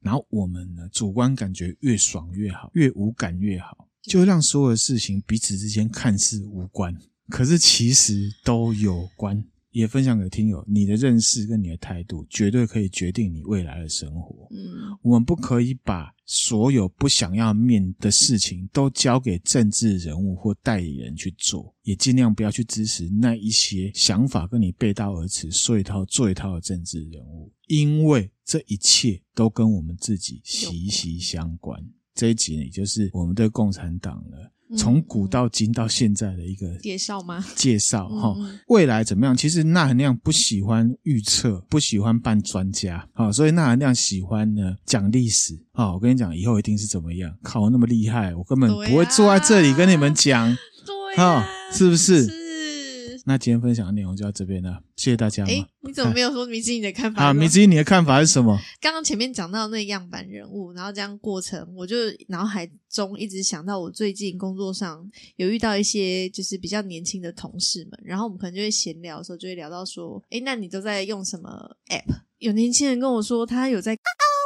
[0.00, 6.96] 然后我们呢，主观感觉越爽越好，越无感越好，就让所有的事情彼此之间看似无关，
[7.28, 9.44] 可是其实都有关。
[9.72, 14.48] 也分享给听友，你的认识跟你的态度，绝对可以决定你未来的生活。
[14.50, 31.80] 嗯，我们不可以把所有不想要面的事情都交给政治人物或代理人去做，也尽量不要去支持那一些想法跟你背道而驰、说一套做一套的政治人物，因为这一切都跟我们自己息息相关。
[32.14, 37.44] 这一集呢，也就是我们对共产党了从古到今到现在的一个介绍吗？
[37.56, 38.36] 介绍哈，
[38.68, 39.36] 未来怎么样？
[39.36, 45.92] 其实纳含亮不喜欢预测，不喜欢扮专家啊，所以纳含亮喜欢呢讲历史啊。
[45.92, 47.36] 我跟你讲，以后一定是怎么样？
[47.42, 50.56] 靠，那么厉害，我根本不会坐在这里跟你们讲，
[50.86, 52.39] 对啊，是不是？
[53.24, 55.44] 那今天分享的内容就到这边了，谢谢大家。
[55.44, 57.24] 哎，你怎么没有说迷之你的看法？
[57.24, 58.58] 啊，迷之音，你的看法是什么？
[58.80, 61.96] 刚刚前面讲到那样板人物，然后这样过程，我就
[62.28, 72.22] 脑海中一直想到我最近工作上有遇到一些就是比较年轻的同事们，然后我们可能就会闲聊的时候就会聊到说，哎，那你都在用什么 app？
[72.38, 73.96] 有年轻人跟我说他有在。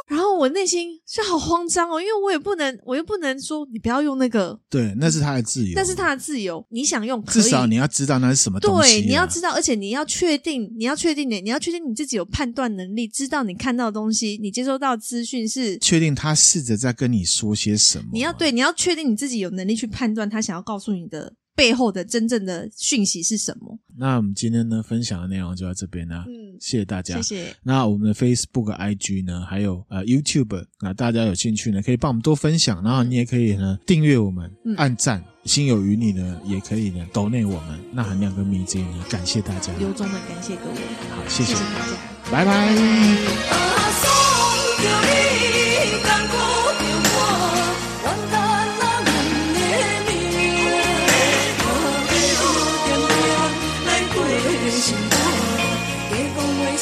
[0.06, 9.00] 然后我内心是好慌张哦，因为我也不能，我又不能说你不要用那个，对，那是他的自由，那是他的自由，你想用可以，至少你要知道那是什么东西啊。
[9.00, 18.04] 对，你要知道，而且你要确定，你要确定你，你要确定你自己有判断能力，知道你看到的东西，你接收到的资讯是确定他试着在跟你说些什么。
[18.12, 21.32] 你要对，你要确定你自己有能力去判断他想要告诉你的。
[21.54, 23.78] 背后的真正的讯息是什么？
[23.96, 26.24] 那我们今天呢，分享的内容就到这边啦。
[26.26, 27.56] 嗯，谢谢大家，谢谢。
[27.62, 37.78] 那我们的 Facebook、IG 呢，还有呃 YouTube，那大家有兴趣呢，可以帮我们多分享，然后你也可以呢订阅我们，嗯、按赞，心有余力呢，也可以呢抖内我们。
[37.92, 40.76] 那含量跟迷之音呢，感谢大家，由衷的感谢各位。
[41.10, 41.96] 好，谢谢，谢谢大家，
[42.32, 43.83] 拜拜。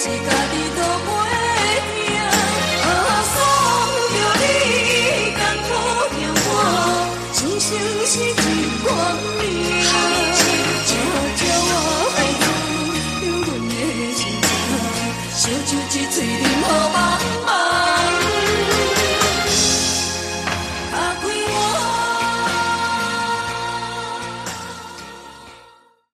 [0.04, 0.41] música.